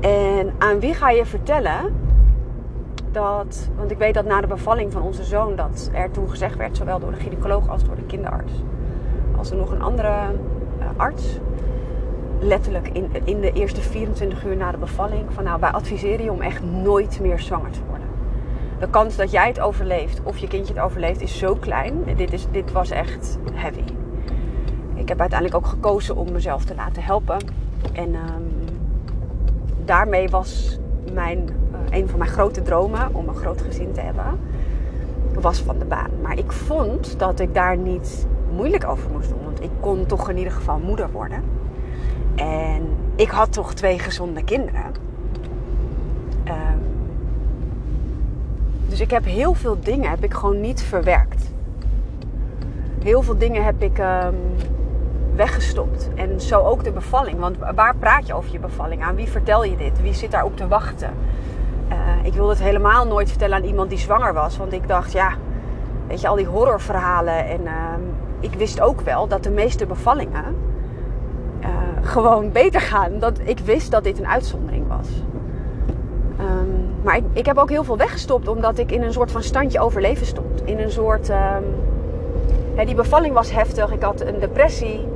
En 0.00 0.54
aan 0.58 0.80
wie 0.80 0.94
ga 0.94 1.10
je 1.10 1.24
vertellen 1.24 1.94
dat, 3.12 3.70
want 3.76 3.90
ik 3.90 3.98
weet 3.98 4.14
dat 4.14 4.24
na 4.24 4.40
de 4.40 4.46
bevalling 4.46 4.92
van 4.92 5.02
onze 5.02 5.24
zoon, 5.24 5.56
dat 5.56 5.90
er 5.92 6.10
toen 6.10 6.30
gezegd 6.30 6.56
werd, 6.56 6.76
zowel 6.76 6.98
door 6.98 7.10
de 7.10 7.20
gynaecoloog 7.20 7.68
als 7.68 7.84
door 7.84 7.96
de 7.96 8.06
kinderarts, 8.06 8.52
als 9.36 9.50
er 9.50 9.56
nog 9.56 9.70
een 9.70 9.82
andere 9.82 10.08
uh, 10.78 10.86
arts, 10.96 11.38
letterlijk 12.40 12.88
in, 12.88 13.10
in 13.24 13.40
de 13.40 13.52
eerste 13.52 13.80
24 13.80 14.44
uur 14.44 14.56
na 14.56 14.70
de 14.70 14.78
bevalling, 14.78 15.24
van 15.32 15.44
nou, 15.44 15.60
wij 15.60 15.70
adviseren 15.70 16.24
je 16.24 16.32
om 16.32 16.40
echt 16.40 16.62
nooit 16.62 17.20
meer 17.20 17.40
zwanger 17.40 17.70
te 17.70 17.80
worden. 17.88 18.06
De 18.78 18.88
kans 18.90 19.16
dat 19.16 19.30
jij 19.30 19.46
het 19.46 19.60
overleeft 19.60 20.20
of 20.22 20.38
je 20.38 20.48
kindje 20.48 20.74
het 20.74 20.82
overleeft 20.82 21.20
is 21.20 21.38
zo 21.38 21.54
klein. 21.54 22.04
Dit, 22.16 22.32
is, 22.32 22.46
dit 22.50 22.72
was 22.72 22.90
echt 22.90 23.38
heavy. 23.52 23.84
Ik 24.94 25.08
heb 25.08 25.20
uiteindelijk 25.20 25.58
ook 25.58 25.70
gekozen 25.70 26.16
om 26.16 26.32
mezelf 26.32 26.64
te 26.64 26.74
laten 26.74 27.02
helpen. 27.02 27.38
En 27.92 28.14
um, 28.14 28.52
daarmee 29.84 30.28
was 30.28 30.78
mijn 31.12 31.48
een 31.90 32.08
van 32.08 32.18
mijn 32.18 32.30
grote 32.30 32.62
dromen 32.62 33.14
om 33.14 33.28
een 33.28 33.34
groot 33.34 33.60
gezin 33.60 33.92
te 33.92 34.00
hebben, 34.00 34.24
was 35.40 35.58
van 35.58 35.78
de 35.78 35.84
baan. 35.84 36.10
Maar 36.22 36.38
ik 36.38 36.52
vond 36.52 37.18
dat 37.18 37.40
ik 37.40 37.54
daar 37.54 37.76
niet 37.76 38.26
moeilijk 38.54 38.88
over 38.88 39.10
moest 39.10 39.28
doen. 39.28 39.44
Want 39.44 39.62
ik 39.62 39.70
kon 39.80 40.06
toch 40.06 40.30
in 40.30 40.36
ieder 40.36 40.52
geval 40.52 40.78
moeder 40.78 41.10
worden. 41.10 41.42
En 42.36 42.96
ik 43.14 43.30
had 43.30 43.52
toch 43.52 43.74
twee 43.74 43.98
gezonde 43.98 44.44
kinderen. 44.44 44.84
Um, 46.44 46.82
dus 48.88 49.00
ik 49.00 49.10
heb 49.10 49.24
heel 49.24 49.54
veel 49.54 49.80
dingen 49.80 50.10
heb 50.10 50.24
ik 50.24 50.34
gewoon 50.34 50.60
niet 50.60 50.82
verwerkt. 50.82 51.50
Heel 53.02 53.22
veel 53.22 53.38
dingen 53.38 53.64
heb 53.64 53.82
ik 53.82 53.98
um, 53.98 54.36
weggestopt. 55.34 56.08
En 56.14 56.40
zo 56.40 56.60
ook 56.60 56.84
de 56.84 56.90
bevalling. 56.92 57.38
Want 57.38 57.56
waar 57.74 57.96
praat 57.96 58.26
je 58.26 58.34
over 58.34 58.52
je 58.52 58.58
bevalling? 58.58 59.02
Aan 59.02 59.14
wie 59.14 59.28
vertel 59.28 59.64
je 59.64 59.76
dit? 59.76 60.02
Wie 60.02 60.14
zit 60.14 60.30
daarop 60.30 60.56
te 60.56 60.68
wachten? 60.68 61.10
Uh, 61.88 61.96
ik 62.22 62.32
wilde 62.32 62.50
het 62.50 62.62
helemaal 62.62 63.06
nooit 63.06 63.28
vertellen 63.28 63.56
aan 63.56 63.64
iemand 63.64 63.90
die 63.90 63.98
zwanger 63.98 64.34
was. 64.34 64.56
Want 64.56 64.72
ik 64.72 64.88
dacht, 64.88 65.12
ja, 65.12 65.32
weet 66.06 66.20
je, 66.20 66.28
al 66.28 66.36
die 66.36 66.46
horrorverhalen. 66.46 67.46
En 67.46 67.60
uh, 67.60 67.72
ik 68.40 68.54
wist 68.54 68.80
ook 68.80 69.00
wel 69.00 69.28
dat 69.28 69.42
de 69.42 69.50
meeste 69.50 69.86
bevallingen 69.86 70.65
gewoon 72.06 72.52
beter 72.52 72.80
gaan. 72.80 73.18
Dat 73.18 73.38
ik 73.44 73.58
wist 73.58 73.90
dat 73.90 74.04
dit 74.04 74.18
een 74.18 74.26
uitzondering 74.26 74.88
was. 74.88 75.08
Um, 76.40 76.94
maar 77.02 77.16
ik, 77.16 77.24
ik, 77.32 77.46
heb 77.46 77.58
ook 77.58 77.70
heel 77.70 77.84
veel 77.84 77.96
weggestopt 77.96 78.48
omdat 78.48 78.78
ik 78.78 78.92
in 78.92 79.02
een 79.02 79.12
soort 79.12 79.30
van 79.30 79.42
standje 79.42 79.80
overleven 79.80 80.26
stond. 80.26 80.62
In 80.64 80.78
een 80.78 80.90
soort. 80.90 81.28
Um, 81.28 81.36
hè, 82.74 82.84
die 82.84 82.94
bevalling 82.94 83.34
was 83.34 83.50
heftig. 83.50 83.92
Ik 83.92 84.02
had 84.02 84.20
een 84.20 84.38
depressie, 84.40 85.06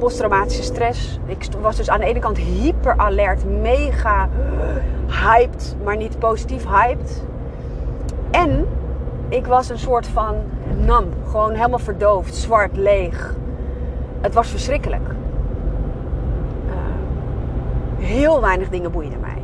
posttraumatische 0.00 0.62
stress. 0.62 1.18
Ik 1.26 1.46
was 1.60 1.76
dus 1.76 1.90
aan 1.90 2.00
de 2.00 2.06
ene 2.06 2.18
kant 2.18 2.38
hyper 2.38 2.94
alert, 2.96 3.44
mega 3.44 4.28
hyped, 5.06 5.76
maar 5.84 5.96
niet 5.96 6.18
positief 6.18 6.66
hyped. 6.66 7.22
En 8.30 8.66
ik 9.28 9.46
was 9.46 9.68
een 9.68 9.78
soort 9.78 10.06
van 10.06 10.36
nam, 10.84 11.04
gewoon 11.30 11.54
helemaal 11.54 11.78
verdoofd, 11.78 12.34
zwart, 12.34 12.76
leeg. 12.76 13.34
Het 14.20 14.34
was 14.34 14.48
verschrikkelijk. 14.48 15.08
Heel 18.10 18.40
weinig 18.40 18.68
dingen 18.68 18.90
boeiden 18.90 19.20
mij. 19.20 19.42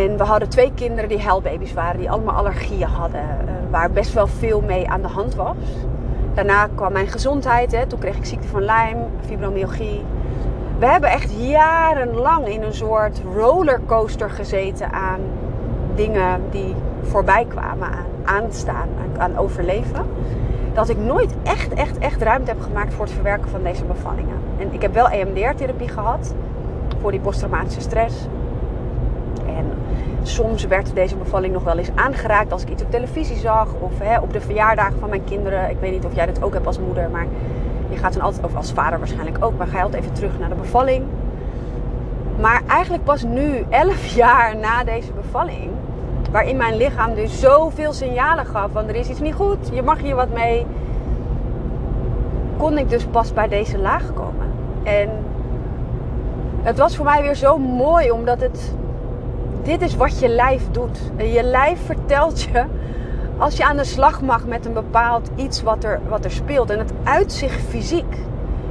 En 0.00 0.16
we 0.16 0.24
hadden 0.24 0.48
twee 0.48 0.72
kinderen 0.74 1.08
die 1.08 1.20
huilbaby's 1.20 1.74
waren, 1.74 1.98
die 1.98 2.10
allemaal 2.10 2.34
allergieën 2.34 2.88
hadden, 2.88 3.20
uh, 3.20 3.50
waar 3.70 3.90
best 3.90 4.12
wel 4.12 4.26
veel 4.26 4.60
mee 4.60 4.88
aan 4.88 5.02
de 5.02 5.08
hand 5.08 5.34
was. 5.34 5.56
Daarna 6.34 6.68
kwam 6.74 6.92
mijn 6.92 7.06
gezondheid, 7.06 7.72
hè. 7.72 7.86
toen 7.86 7.98
kreeg 7.98 8.16
ik 8.16 8.24
ziekte 8.24 8.48
van 8.48 8.60
Lyme, 8.60 9.06
fibromyalgie, 9.26 10.04
we 10.78 10.86
hebben 10.86 11.10
echt 11.10 11.32
jarenlang 11.36 12.48
in 12.48 12.62
een 12.62 12.74
soort 12.74 13.20
rollercoaster 13.34 14.30
gezeten 14.30 14.92
aan 14.92 15.20
dingen 15.94 16.42
die 16.50 16.74
voorbij 17.02 17.44
kwamen, 17.48 17.88
aan 17.88 18.06
aanstaan, 18.24 18.88
aan 19.18 19.38
overleven. 19.38 20.06
Dat 20.74 20.88
ik 20.88 20.98
nooit 20.98 21.34
echt, 21.42 21.74
echt, 21.74 21.98
echt 21.98 22.22
ruimte 22.22 22.50
heb 22.50 22.60
gemaakt 22.60 22.94
voor 22.94 23.04
het 23.04 23.14
verwerken 23.14 23.50
van 23.50 23.62
deze 23.62 23.84
bevallingen. 23.84 24.36
En 24.58 24.72
ik 24.72 24.82
heb 24.82 24.94
wel 24.94 25.08
EMDR-therapie 25.08 25.88
gehad 25.88 26.34
voor 27.06 27.14
die 27.14 27.24
posttraumatische 27.24 27.80
stress. 27.80 28.16
En 29.46 29.72
soms 30.22 30.66
werd 30.66 30.94
deze 30.94 31.16
bevalling 31.16 31.52
nog 31.52 31.64
wel 31.64 31.78
eens 31.78 31.90
aangeraakt 31.94 32.52
als 32.52 32.62
ik 32.62 32.70
iets 32.70 32.82
op 32.82 32.90
televisie 32.90 33.36
zag 33.36 33.68
of 33.80 33.92
hè, 33.98 34.18
op 34.18 34.32
de 34.32 34.40
verjaardagen 34.40 34.98
van 34.98 35.08
mijn 35.08 35.24
kinderen. 35.24 35.70
Ik 35.70 35.76
weet 35.80 35.92
niet 35.92 36.04
of 36.04 36.14
jij 36.14 36.26
dat 36.26 36.42
ook 36.42 36.52
hebt 36.52 36.66
als 36.66 36.78
moeder, 36.78 37.10
maar 37.10 37.26
je 37.88 37.96
gaat 37.96 38.12
dan 38.12 38.22
altijd, 38.22 38.44
of 38.44 38.56
als 38.56 38.72
vader 38.72 38.98
waarschijnlijk 38.98 39.44
ook, 39.44 39.56
maar 39.58 39.66
ga 39.66 39.76
je 39.76 39.82
altijd 39.82 40.02
even 40.02 40.14
terug 40.14 40.38
naar 40.38 40.48
de 40.48 40.54
bevalling. 40.54 41.04
Maar 42.40 42.62
eigenlijk 42.66 43.04
pas 43.04 43.22
nu, 43.22 43.64
11 43.70 44.06
jaar 44.22 44.56
na 44.56 44.84
deze 44.84 45.12
bevalling, 45.12 45.70
waarin 46.30 46.56
mijn 46.56 46.76
lichaam 46.76 47.14
dus 47.14 47.40
zoveel 47.40 47.92
signalen 47.92 48.46
gaf 48.46 48.70
van 48.72 48.88
er 48.88 48.94
is 48.94 49.08
iets 49.08 49.20
niet 49.20 49.34
goed, 49.34 49.70
je 49.72 49.82
mag 49.82 49.98
hier 49.98 50.14
wat 50.14 50.32
mee, 50.32 50.66
kon 52.56 52.78
ik 52.78 52.88
dus 52.88 53.04
pas 53.04 53.32
bij 53.32 53.48
deze 53.48 53.78
laag 53.78 54.12
komen. 54.14 54.46
En 54.82 55.25
het 56.66 56.78
was 56.78 56.96
voor 56.96 57.04
mij 57.04 57.22
weer 57.22 57.34
zo 57.34 57.58
mooi, 57.58 58.10
omdat 58.10 58.40
het, 58.40 58.74
dit 59.62 59.82
is 59.82 59.96
wat 59.96 60.18
je 60.18 60.28
lijf 60.28 60.70
doet. 60.70 60.98
Je 61.16 61.42
lijf 61.42 61.84
vertelt 61.84 62.42
je 62.42 62.64
als 63.38 63.56
je 63.56 63.64
aan 63.64 63.76
de 63.76 63.84
slag 63.84 64.22
mag 64.22 64.46
met 64.46 64.66
een 64.66 64.72
bepaald 64.72 65.30
iets 65.36 65.62
wat 65.62 65.84
er, 65.84 66.00
wat 66.08 66.24
er 66.24 66.30
speelt. 66.30 66.70
En 66.70 66.78
het 66.78 66.92
uit 67.04 67.32
zich 67.32 67.52
fysiek. 67.52 68.16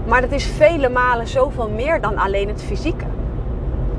Maar 0.07 0.21
het 0.21 0.31
is 0.31 0.45
vele 0.45 0.89
malen 0.89 1.27
zoveel 1.27 1.69
meer 1.69 2.01
dan 2.01 2.17
alleen 2.17 2.47
het 2.47 2.63
fysieke. 2.63 3.05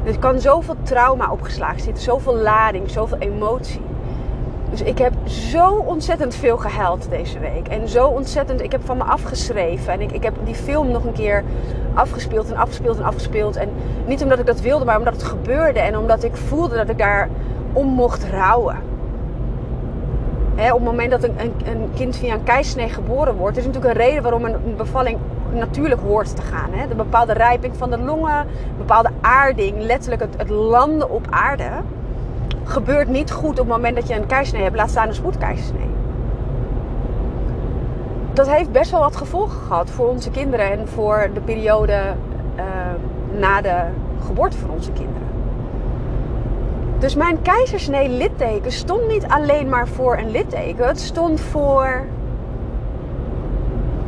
Er 0.05 0.19
kan 0.19 0.41
zoveel 0.41 0.77
trauma 0.83 1.31
opgeslagen 1.31 1.81
zitten, 1.81 2.03
zoveel 2.03 2.37
lading, 2.37 2.91
zoveel 2.91 3.19
emotie. 3.19 3.81
Dus 4.71 4.83
ik 4.83 4.99
heb 4.99 5.13
zo 5.25 5.71
ontzettend 5.71 6.35
veel 6.35 6.57
gehuild 6.57 7.11
deze 7.11 7.39
week. 7.39 7.69
En 7.69 7.89
zo 7.89 8.07
ontzettend, 8.07 8.63
ik 8.63 8.73
heb 8.73 8.85
van 8.85 8.97
me 8.97 9.05
afgeschreven. 9.05 9.93
En 9.93 10.01
ik, 10.01 10.13
ik 10.13 10.23
heb 10.23 10.35
die 10.45 10.55
film 10.55 10.91
nog 10.91 11.05
een 11.05 11.13
keer 11.13 11.45
afgespeeld 11.95 12.51
en 12.51 12.57
afgespeeld 12.57 12.99
en 12.99 13.05
afgespeeld. 13.05 13.57
En 13.57 13.69
niet 14.07 14.23
omdat 14.23 14.39
ik 14.39 14.47
dat 14.47 14.61
wilde, 14.61 14.85
maar 14.85 14.99
omdat 14.99 15.13
het 15.13 15.23
gebeurde. 15.23 15.81
En 15.81 15.99
omdat 15.99 16.23
ik 16.23 16.37
voelde 16.37 16.77
dat 16.77 16.89
ik 16.89 16.99
daar 16.99 17.29
om 17.73 17.87
mocht 17.87 18.25
rouwen 18.25 18.77
op 20.57 20.73
het 20.73 20.83
moment 20.83 21.11
dat 21.11 21.23
een, 21.23 21.41
een, 21.41 21.53
een, 21.65 21.91
kind 21.95 22.17
via 22.17 22.35
een 22.35 22.43
keisnee 22.43 22.89
geboren 22.89 23.35
wordt, 23.35 23.57
is 23.57 23.67
natuurlijk 23.67 23.95
een 23.95 24.01
reden 24.01 24.23
waarom 24.23 24.45
een 24.45 24.77
bevalling 24.77 25.19
natuurlijk 25.53 26.01
hoort 26.01 26.37
te 26.37 26.43
gaan. 26.43 26.71
De 26.89 26.95
bepaalde 26.95 27.33
rijping 27.33 27.77
van 27.77 27.91
de 27.91 27.99
longen, 27.99 28.47
bepaalde 28.79 29.11
aarding, 29.21 29.81
letterlijk 29.81 30.23
het 30.37 30.49
landen 30.49 31.11
op 31.11 31.27
aarde, 31.31 31.71
gebeurt 32.67 33.09
niet 33.09 33.33
goed 33.33 33.51
op 33.51 33.57
het 33.57 33.67
moment 33.67 33.97
dat 33.97 34.09
je 34.09 34.15
een 34.15 34.27
keizersnee 34.27 34.63
hebt, 34.63 34.77
laat 34.77 34.91
staan 34.91 35.09
een 35.09 35.15
spoedkeizersnee. 35.15 35.89
Dat 38.33 38.51
heeft 38.51 38.73
best 38.73 38.91
wel 38.91 39.01
wat 39.01 39.17
gevolgen 39.17 39.61
gehad 39.61 39.91
voor 39.91 40.09
onze 40.09 40.31
kinderen 40.31 40.71
en 40.71 40.89
voor 40.89 41.31
de 41.35 41.41
periode 41.41 42.15
uh, 42.57 42.65
na 43.39 43.61
de 43.61 43.85
geboorte 44.27 44.57
van 44.57 44.71
onze 44.71 44.93
kinderen. 44.93 45.27
Dus 46.99 47.15
mijn 47.15 47.43
keizersnee 47.43 48.09
litteken 48.09 48.73
stond 48.73 49.09
niet 49.09 49.27
alleen 49.27 49.69
maar 49.69 49.89
voor 49.89 50.17
een 50.17 50.31
litteken. 50.31 50.87
Het 50.87 51.01
stond 51.01 51.41
voor 51.41 52.07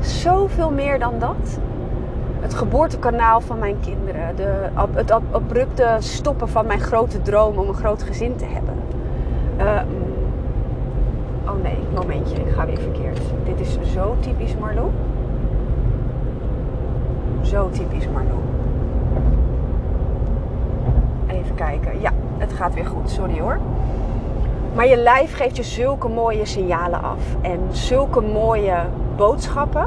zoveel 0.00 0.70
meer 0.70 0.98
dan 0.98 1.18
dat. 1.18 1.58
Het 2.40 2.54
geboortekanaal 2.54 3.40
van 3.40 3.58
mijn 3.58 3.80
kinderen. 3.80 4.36
De, 4.36 4.68
het 4.92 5.10
abrupte 5.30 5.96
stoppen 5.98 6.48
van 6.48 6.66
mijn 6.66 6.80
grote 6.80 7.22
droom 7.22 7.58
om 7.58 7.68
een 7.68 7.74
groot 7.74 8.02
gezin 8.02 8.36
te 8.36 8.44
hebben. 8.44 8.74
Uh, 9.58 9.80
oh 11.46 11.62
nee, 11.62 11.78
momentje, 11.94 12.36
ik 12.36 12.52
ga 12.54 12.66
weer 12.66 12.78
verkeerd. 12.78 13.20
Dit 13.44 13.60
is 13.60 13.78
zo 13.92 14.16
typisch 14.20 14.56
Marlo. 14.56 14.90
Zo 17.40 17.68
typisch 17.70 18.08
Marlo. 18.08 18.42
Even 21.26 21.54
kijken. 21.54 22.00
Ja, 22.00 22.12
het 22.38 22.52
gaat 22.52 22.74
weer 22.74 22.86
goed. 22.86 23.10
Sorry 23.10 23.40
hoor. 23.40 23.58
Maar 24.74 24.86
je 24.86 24.96
lijf 24.96 25.36
geeft 25.36 25.56
je 25.56 25.62
zulke 25.62 26.08
mooie 26.08 26.44
signalen 26.44 27.02
af. 27.02 27.36
En 27.40 27.60
zulke 27.70 28.20
mooie 28.20 28.76
boodschappen. 29.16 29.86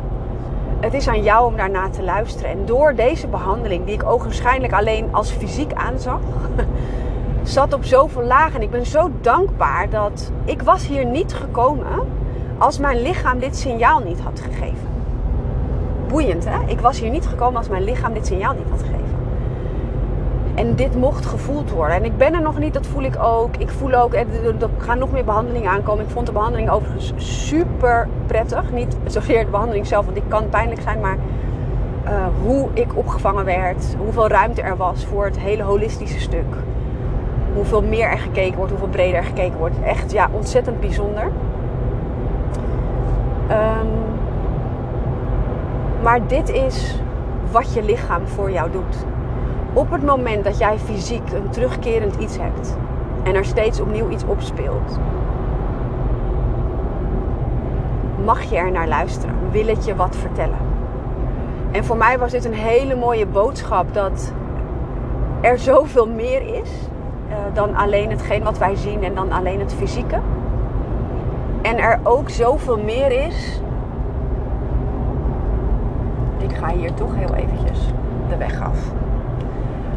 Het 0.82 0.94
is 0.94 1.08
aan 1.08 1.24
jou 1.24 1.46
om 1.46 1.58
daarna 1.58 1.89
te 1.89 2.04
luisteren. 2.04 2.52
En 2.52 2.65
door 2.65 2.96
deze 2.96 3.28
behandeling, 3.28 3.86
die 3.86 3.94
ik 3.94 4.04
ogenschijnlijk 4.04 4.74
alleen 4.74 5.08
als 5.12 5.32
fysiek 5.32 5.74
aanzag, 5.74 6.20
zat 7.44 7.74
op 7.74 7.84
zoveel 7.84 8.24
lagen. 8.24 8.56
En 8.56 8.62
ik 8.62 8.72
ben 8.72 8.86
zo 8.86 9.12
dankbaar 9.22 9.89
dat 9.89 10.32
ik 10.46 10.62
was 10.62 10.88
hier 10.88 11.06
niet 11.06 11.34
gekomen 11.34 11.86
als 12.58 12.80
mijn 12.80 13.02
lichaam 13.02 13.39
dit 13.39 13.58
signaal 13.58 14.00
niet 14.00 14.20
had 14.20 14.39
gegeven. 14.39 14.88
Boeiend 16.08 16.46
hè? 16.46 16.58
Ik 16.65 16.80
was 16.80 17.00
hier 17.00 17.10
niet 17.10 17.28
gekomen 17.28 17.58
als 17.58 17.70
mijn 17.70 17.84
lichaam 17.84 18.13
dit 18.13 18.28
signaal 18.28 18.54
niet 18.54 18.70
had 18.70 18.80
gegeven. 18.82 19.11
En 20.56 20.76
dit 20.76 20.96
mocht 20.96 21.26
gevoeld 21.26 21.72
worden. 21.72 21.96
En 21.96 22.06
ik 22.06 22.18
ben 22.18 22.34
er 22.34 22.42
nog 22.42 22.60
niet, 22.60 22.74
dat 22.74 22.88
voel 22.88 23.04
ik 23.04 23.24
ook. 23.24 23.58
Ik 23.58 23.70
voel 23.70 23.94
ook, 23.94 24.14
er 24.14 24.26
gaan 24.78 24.98
nog 24.98 25.12
meer 25.12 25.24
behandelingen 25.24 25.72
aankomen. 25.72 26.04
Ik 26.06 26.12
vond 26.12 26.26
de 26.26 26.32
behandeling 26.32 26.70
overigens 26.70 27.14
super 27.48 28.08
prettig. 28.26 28.72
Niet 28.72 28.98
zozeer 29.06 29.46
de 29.46 29.52
behandeling 29.52 29.88
zelf, 29.88 30.06
want 30.06 30.18
die 30.18 30.28
kan 30.28 30.50
pijnlijk 30.50 30.82
zijn. 30.82 31.00
Maar 31.00 31.18
uh, 32.06 32.12
hoe 32.44 32.70
ik 32.74 32.98
opgevangen 32.98 33.46
werd. 33.46 33.96
Hoeveel 33.98 34.28
ruimte 34.28 34.62
er 34.62 34.78
was 34.78 35.06
voor 35.06 35.26
het 35.26 35.40
hele 35.40 35.64
holistische 35.64 36.20
stuk. 36.20 36.56
Hoeveel 37.54 37.82
meer 37.82 38.10
er 38.10 38.18
gekeken 38.18 38.56
wordt, 38.56 38.72
hoeveel 38.72 38.90
breder 38.90 39.16
er 39.16 39.24
gekeken 39.24 39.58
wordt. 39.58 39.76
Echt, 39.84 40.12
ja, 40.12 40.30
ontzettend 40.32 40.80
bijzonder. 40.80 41.24
Um, 43.52 43.90
maar 46.04 46.28
dit 46.28 46.50
is 46.50 47.02
wat 47.52 47.74
je 47.74 47.84
lichaam 47.84 48.28
voor 48.28 48.52
jou 48.52 48.72
doet 48.72 49.06
op 49.74 49.92
het 49.92 50.06
moment 50.06 50.44
dat 50.44 50.58
jij 50.58 50.78
fysiek 50.78 51.32
een 51.32 51.50
terugkerend 51.50 52.16
iets 52.16 52.38
hebt 52.38 52.78
en 53.24 53.36
er 53.36 53.46
steeds 53.46 53.80
opnieuw 53.80 54.10
iets 54.10 54.24
opspeelt, 54.24 55.00
mag 58.26 58.44
je 58.44 58.58
er 58.58 58.72
naar 58.72 58.88
luisteren. 58.88 59.36
Wil 59.52 59.68
het 59.68 59.86
je 59.86 59.96
wat 59.96 60.16
vertellen? 60.16 60.58
En 61.72 61.86
voor 61.86 61.98
mij 61.98 62.18
was 62.18 62.32
dit 62.32 62.46
een 62.46 62.54
hele 62.54 62.96
mooie 62.96 63.26
boodschap 63.26 63.94
dat 63.94 64.34
er 65.42 65.60
zoveel 65.60 66.08
meer 66.08 66.42
is 66.42 66.70
uh, 67.30 67.36
dan 67.54 67.76
alleen 67.76 68.10
hetgeen 68.10 68.44
wat 68.44 68.58
wij 68.58 68.76
zien 68.76 69.04
en 69.04 69.16
dan 69.16 69.32
alleen 69.32 69.60
het 69.60 69.74
fysieke. 69.74 70.20
En 71.62 71.78
er 71.78 72.00
ook 72.04 72.30
zoveel 72.30 72.78
meer 72.78 73.26
is. 73.26 73.62
Ik 76.38 76.56
ga 76.56 76.70
hier 76.70 76.94
toch 76.94 77.16
heel 77.16 77.36
eventjes 77.36 77.80
de 78.30 78.38
weg 78.38 78.62
af 78.62 79.01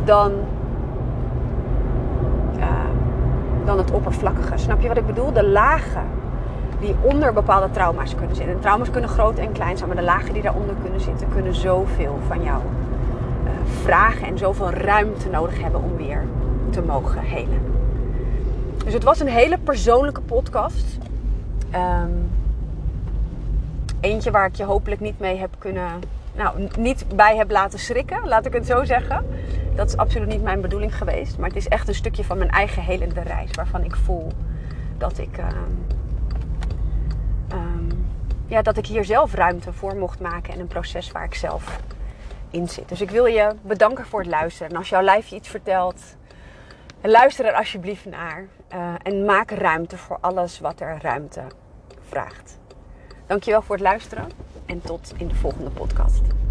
dan, 0.05 0.33
dan 3.65 3.79
het 3.79 3.91
oppervlakkige. 3.91 4.57
Snap 4.57 4.81
je 4.81 4.89
wat 4.89 4.97
ik 4.97 5.07
bedoel? 5.07 5.33
De 5.33 5.49
lagen 5.49 6.05
die 6.81 6.95
onder 7.01 7.33
bepaalde 7.33 7.71
trauma's 7.71 8.15
kunnen 8.15 8.37
zitten. 8.37 8.55
En 8.55 8.61
trauma's 8.61 8.91
kunnen 8.91 9.11
groot 9.11 9.39
en 9.39 9.53
klein 9.53 9.77
zijn, 9.77 9.89
maar 9.89 9.99
de 9.99 10.05
lagen 10.05 10.33
die 10.33 10.43
daaronder 10.43 10.75
kunnen 10.83 11.01
zitten, 11.01 11.29
kunnen 11.29 11.55
zoveel 11.55 12.19
van 12.27 12.43
jou 12.43 12.61
uh, 12.61 13.51
vragen 13.83 14.27
en 14.27 14.39
zoveel 14.39 14.71
ruimte 14.71 15.29
nodig 15.29 15.61
hebben 15.61 15.83
om 15.83 15.97
weer 15.97 16.25
te 16.71 16.83
mogen 16.83 17.21
helen. 17.21 17.63
Dus 18.85 18.93
het 18.93 19.05
was 19.05 19.21
een 19.21 19.29
hele 19.29 19.59
persoonlijke 19.59 20.21
podcast. 20.21 20.99
Um, 21.75 22.31
eentje 24.01 24.31
waar 24.31 24.47
ik 24.47 24.55
je 24.55 24.65
hopelijk 24.65 25.01
niet 25.01 25.19
mee 25.19 25.37
heb 25.37 25.51
kunnen. 25.59 25.89
Nou, 26.37 26.69
niet 26.79 27.05
bij 27.17 27.37
heb 27.37 27.51
laten 27.51 27.79
schrikken, 27.79 28.29
laat 28.29 28.47
ik 28.47 28.53
het 28.53 28.67
zo 28.67 28.85
zeggen. 28.85 29.25
Dat 29.75 29.89
is 29.89 29.97
absoluut 29.97 30.29
niet 30.29 30.43
mijn 30.43 30.61
bedoeling 30.61 30.97
geweest. 30.97 31.39
Maar 31.39 31.49
het 31.49 31.57
is 31.57 31.69
echt 31.69 31.89
een 31.89 31.95
stukje 31.95 32.25
van 32.25 32.39
mijn 32.39 32.51
eigen 32.51 32.83
helende 32.83 33.21
reis. 33.21 33.51
Waarvan 33.51 33.85
ik 33.85 33.97
voel 33.97 34.33
dat 34.99 35.19
ik, 35.19 35.39
uh, 35.39 35.47
ja, 38.47 38.63
dat 38.63 38.77
ik 38.77 38.87
hier 38.87 39.05
zelf 39.05 39.35
ruimte 39.35 39.73
voor 39.73 39.97
mocht 39.97 40.21
maken. 40.21 40.53
En 40.53 40.61
een 40.61 40.67
proces 40.67 41.13
waar 41.13 41.25
ik 41.25 41.35
zelf 41.35 41.81
in 42.51 42.69
zit. 42.69 42.89
Dus 42.89 43.01
ik 43.01 43.11
wil 43.11 43.27
je 43.27 43.55
bedanken 43.63 44.07
voor 44.07 44.21
het 44.21 44.29
luisteren. 44.29 44.71
En 44.71 44.77
als 44.77 44.89
jouw 44.89 45.03
lijf 45.03 45.27
je 45.27 45.37
iets 45.37 45.49
vertelt, 45.49 46.01
luister 47.01 47.45
er 47.45 47.55
alsjeblieft 47.55 48.05
naar. 48.05 48.47
Uh, 48.75 48.95
en 49.03 49.25
maak 49.25 49.51
ruimte 49.51 49.97
voor 49.97 50.19
alles 50.21 50.61
wat 50.61 50.81
er 50.81 50.99
ruimte 51.03 51.43
vraagt. 52.09 52.59
Dankjewel 53.27 53.63
voor 53.63 53.75
het 53.75 53.85
luisteren. 53.85 54.29
En 54.67 54.81
tot 54.81 55.13
in 55.17 55.29
de 55.29 55.35
volgende 55.35 55.71
podcast. 55.71 56.44